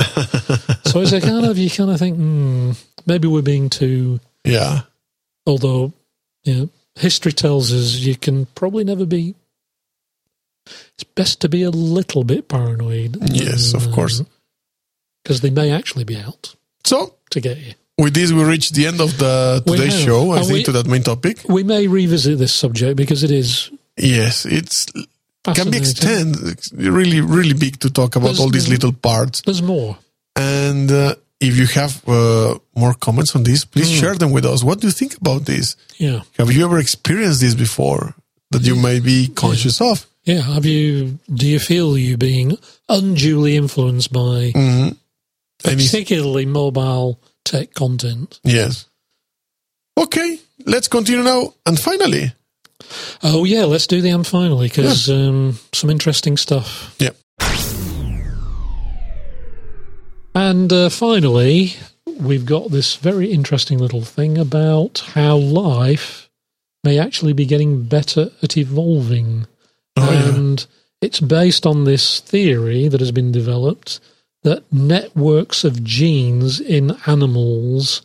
[0.86, 2.72] so it's a kind of you kind of think, hmm,
[3.06, 4.20] maybe we're being too.
[4.46, 4.82] yeah.
[5.46, 5.94] Although,
[6.44, 9.36] yeah, history tells us you can probably never be.
[11.00, 13.18] It's best to be a little bit paranoid.
[13.32, 14.22] Yes, of course.
[15.24, 17.74] because they may actually be out So to get you.
[17.98, 20.32] with this, we reach the end of the today's show.
[20.32, 21.38] I And think we- to that main topic.
[21.48, 24.86] We may revisit this subject because it is Yes, it's
[25.44, 25.82] can be fascinating.
[25.82, 26.36] extend
[26.74, 29.42] really really big to talk about There's- all these little parts.
[29.46, 29.98] There's more.
[30.36, 34.64] And uh, if you have uh, more comments on this, please share them with us.
[34.64, 35.76] What do you think about this?
[35.98, 36.22] Yeah.
[36.38, 38.16] Have you ever experienced this before
[38.52, 40.06] that you may be conscious of?
[40.30, 40.42] Yeah.
[40.54, 41.20] Have you?
[41.34, 42.58] Do you feel you being
[42.88, 44.90] unduly influenced by Mm-hmm.
[45.64, 48.40] Particularly mobile tech content?
[48.44, 48.86] yes.
[49.98, 51.54] Okay, let's continue now.
[51.66, 52.32] And finally,
[53.22, 56.96] Oh yeah, let's do the am finally because um, some interesting stuff.
[57.00, 57.10] yeah,
[60.36, 61.74] And uh, finally,
[62.06, 66.30] we've got this very interesting little thing about how life
[66.84, 69.48] may actually be getting better at evolving.
[70.00, 70.36] Oh, yeah.
[70.36, 70.66] and
[71.02, 74.00] it's based on this theory that has been developed
[74.44, 78.02] that networks of genes in animals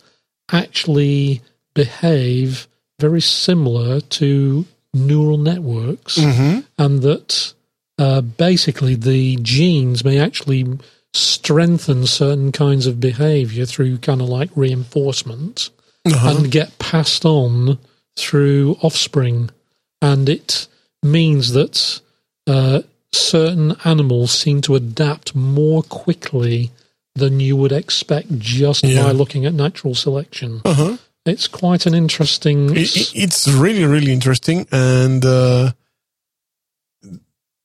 [0.53, 1.41] actually
[1.75, 2.67] behave
[3.01, 6.61] very similar to neural networks, Mm-hmm.
[6.79, 7.55] and that
[7.99, 10.79] uh, basically the genes may actually
[11.13, 15.71] strengthen certain kinds of behavior through kind of like reinforcement
[16.07, 16.37] Uh-huh.
[16.37, 17.79] and get passed on
[18.17, 19.51] through offspring.
[20.03, 20.69] And it
[21.05, 22.01] means that
[22.47, 22.81] uh,
[23.13, 26.71] certain animals seem to adapt more quickly
[27.15, 29.05] than you would expect just Yeah.
[29.05, 30.61] by looking at natural selection.
[30.65, 30.97] Uh-huh.
[31.27, 32.71] It's quite an interesting.
[32.77, 35.71] It, it- it's really, really interesting, and uh,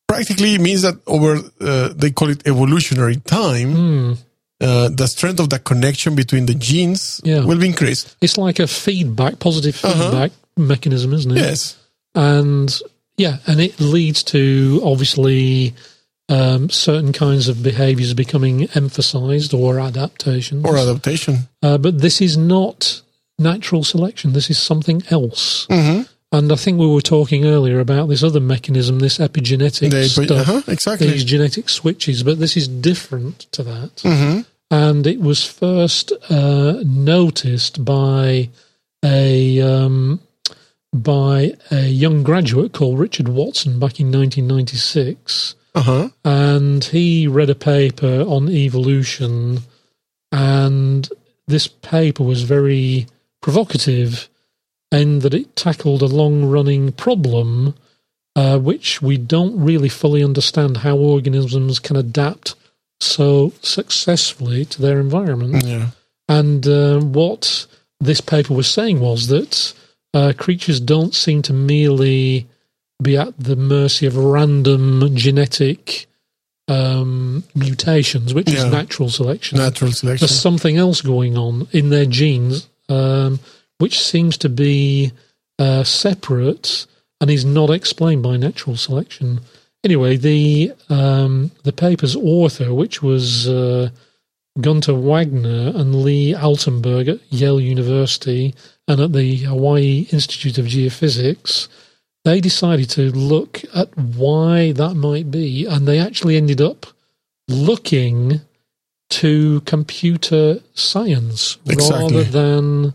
[0.07, 4.13] practically means that over uh, they call it evolutionary time, Hmm.
[4.61, 7.43] uh, the strength of that connection between the genes Yeah.
[7.45, 8.15] will be increased.
[8.21, 10.03] it's like a feedback, positive Uh-huh.
[10.11, 11.37] feedback mechanism, isn't it?
[11.41, 11.75] Yes.
[12.15, 12.81] and
[13.19, 15.75] yeah, and it leads to obviously
[16.29, 20.65] um, certain kinds of behaviours becoming emphasised or adaptations.
[20.65, 21.49] Or adaptation.
[21.61, 23.01] uh, but this is not
[23.37, 24.33] natural selection.
[24.33, 25.67] This is something else.
[25.67, 26.03] Mm-hmm.
[26.31, 30.47] And I think we were talking earlier about this other mechanism, this epigenetic They, stuff,
[30.47, 31.09] uh-huh, exactly.
[31.09, 32.21] these genetic switches.
[32.23, 34.41] But this is different to that hmm
[34.71, 38.49] and it was first uh, noticed by
[39.03, 40.19] a um,
[40.93, 46.09] by a young graduate called Richard Watson back in 1996, Uh-huh.
[46.25, 49.59] and he read a paper on evolution,
[50.31, 51.09] and
[51.47, 53.07] this paper was very
[53.41, 54.29] provocative
[54.91, 57.75] in that it tackled a long-running problem.
[58.35, 62.55] Uh, which we don't really fully understand how organisms can adapt
[63.01, 65.65] so successfully to their environment.
[65.65, 65.87] Yeah.
[66.29, 67.65] And uh, what
[67.99, 69.73] this paper was saying was that
[70.13, 72.47] uh, creatures don't seem to merely
[73.01, 76.07] be at the mercy of random genetic
[76.67, 78.65] um, mutations, which Yeah.
[78.65, 79.57] is natural selection.
[79.57, 80.25] Natural selection.
[80.27, 83.39] There's something else going on in their genes, um,
[83.79, 85.11] which seems to be
[85.57, 86.85] uh, separate
[87.21, 89.41] and is not explained by natural selection.
[89.83, 93.89] Anyway, the um, the paper's author, which was uh,
[94.59, 98.53] Gunter Wagner and Lee Altenberg at Yale University
[98.89, 101.69] and at the Hawaii Institute of Geophysics,
[102.25, 106.87] they decided to look at why that might be, and they actually ended up
[107.47, 108.41] looking
[109.11, 112.17] to computer science Exactly.
[112.17, 112.93] rather than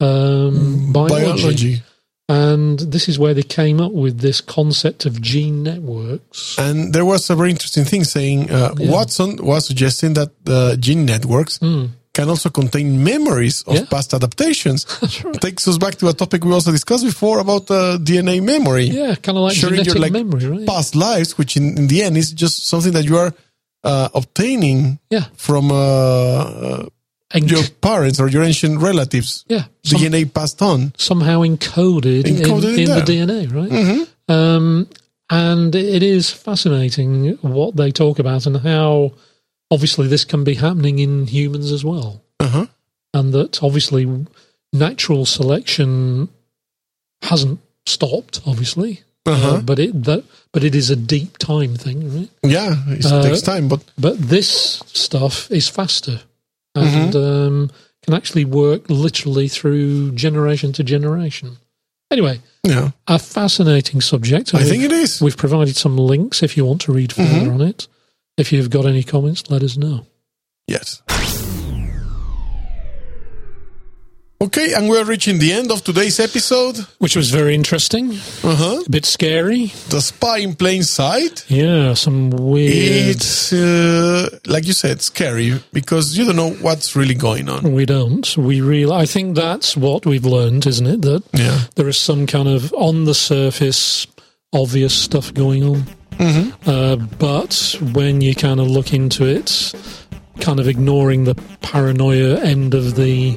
[0.00, 1.42] um, biology.
[1.42, 1.82] Biology.
[2.28, 6.58] And this is where they came up with this concept of gene networks.
[6.58, 8.90] And there was a very interesting thing saying uh, Yeah.
[8.90, 11.86] Watson was suggesting that uh, gene networks Hmm.
[12.14, 13.84] Can also contain memories of Yeah.
[13.90, 14.86] past adaptations.
[15.24, 15.40] Right.
[15.40, 18.84] Takes us back to a topic we also discussed before about uh, DNA memory.
[18.84, 20.66] Yeah, kind of like Sharing genetic your like memory, right?
[20.66, 23.32] past lives, which in, in the end is just something that you are
[23.84, 26.86] uh, obtaining Yeah, from uh, uh,
[27.34, 29.44] and your parents or your ancient relatives.
[29.48, 30.92] yeah, some- DNA passed on.
[30.96, 33.04] somehow encoded, Encoded in in, in the.
[33.12, 33.70] DNA, right?
[33.70, 34.32] Mm-hmm.
[34.32, 34.86] Um,
[35.30, 39.12] and it is fascinating what they talk about and how
[39.70, 42.22] obviously this can be happening in humans as well.
[42.40, 42.66] Uh-huh.
[43.12, 44.26] And that obviously
[44.72, 46.28] natural selection
[47.22, 49.02] hasn't stopped, obviously.
[49.26, 49.54] Uh-huh.
[49.56, 52.28] Uh, but it that but it is a deep time thing, right?
[52.42, 56.20] Yeah, it Uh, takes time, but But this stuff is faster
[56.74, 57.16] and Mm-hmm.
[57.16, 57.70] um,
[58.02, 61.56] can actually work literally through generation to generation.
[62.10, 64.54] Anyway, yeah, a fascinating subject.
[64.54, 65.22] I think it is.
[65.22, 67.54] We've provided some links if you want to read further Mm-hmm.
[67.54, 67.88] on it.
[68.36, 70.06] If you've got any comments, let us know.
[70.66, 71.02] Yes.
[74.40, 76.76] Okay, and we're reaching the end of today's episode.
[76.98, 78.10] Which was very interesting,
[78.42, 78.82] Uh huh.
[78.86, 79.66] a bit scary.
[79.88, 81.44] The spy in plain sight.
[81.48, 83.16] Yeah, some weird.
[83.16, 87.72] It's uh, like you said, scary because you don't know what's really going on.
[87.72, 88.36] We don't.
[88.36, 88.92] We really.
[88.92, 91.02] I think that's what we've learned, isn't it?
[91.02, 91.60] That Yeah.
[91.76, 94.06] there is some kind of on the surface
[94.52, 95.84] obvious stuff going on.
[96.18, 96.68] Mm-hmm.
[96.68, 99.74] Uh, but when you kind of look into it,
[100.40, 103.36] kind of ignoring the paranoia end of the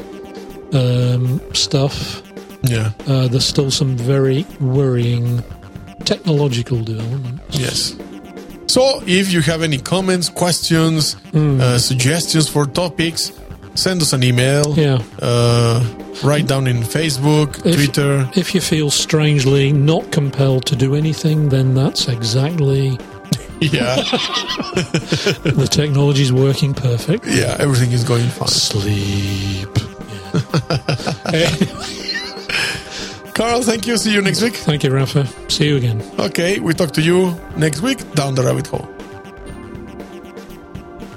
[0.74, 2.22] um, stuff,
[2.64, 2.92] Yeah.
[3.08, 5.44] uh, there's still some very worrying
[6.06, 7.58] technological developments.
[7.60, 7.96] Yes.
[8.68, 11.60] So, if you have any comments, questions, Hmm.
[11.62, 13.32] uh, suggestions for topics,
[13.78, 14.74] send us an email.
[14.78, 15.02] Yeah.
[15.22, 15.84] Uh,
[16.24, 18.30] write down in Facebook, If- Twitter.
[18.36, 22.98] If you feel strangely not compelled to do anything, then that's exactly
[23.60, 23.96] Yeah.
[25.44, 27.26] the technology is working perfect.
[27.26, 27.56] yeah.
[27.60, 28.48] Everything is going fine.
[28.50, 29.70] Sleep.
[31.34, 31.50] Yeah.
[33.34, 33.98] Carl, thank you.
[33.98, 34.56] See you next week.
[34.56, 35.28] Thank you, Rafa.
[35.50, 36.02] See you again.
[36.20, 38.88] Okay, we talk to you next week down the rabbit hole.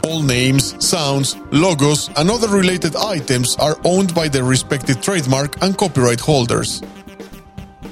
[0.04, 5.76] All names, sounds, logos, and other related items are owned by their respective trademark and
[5.76, 6.80] copyright holders.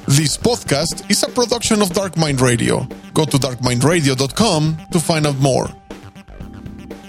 [0.06, 2.86] This podcast is a production of Dark Mind Radio.
[3.12, 5.68] Go to darkmindradio.com to find out more.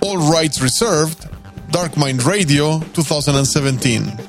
[0.02, 1.28] All rights reserved.
[1.72, 4.29] Dark Mind Radio 2017.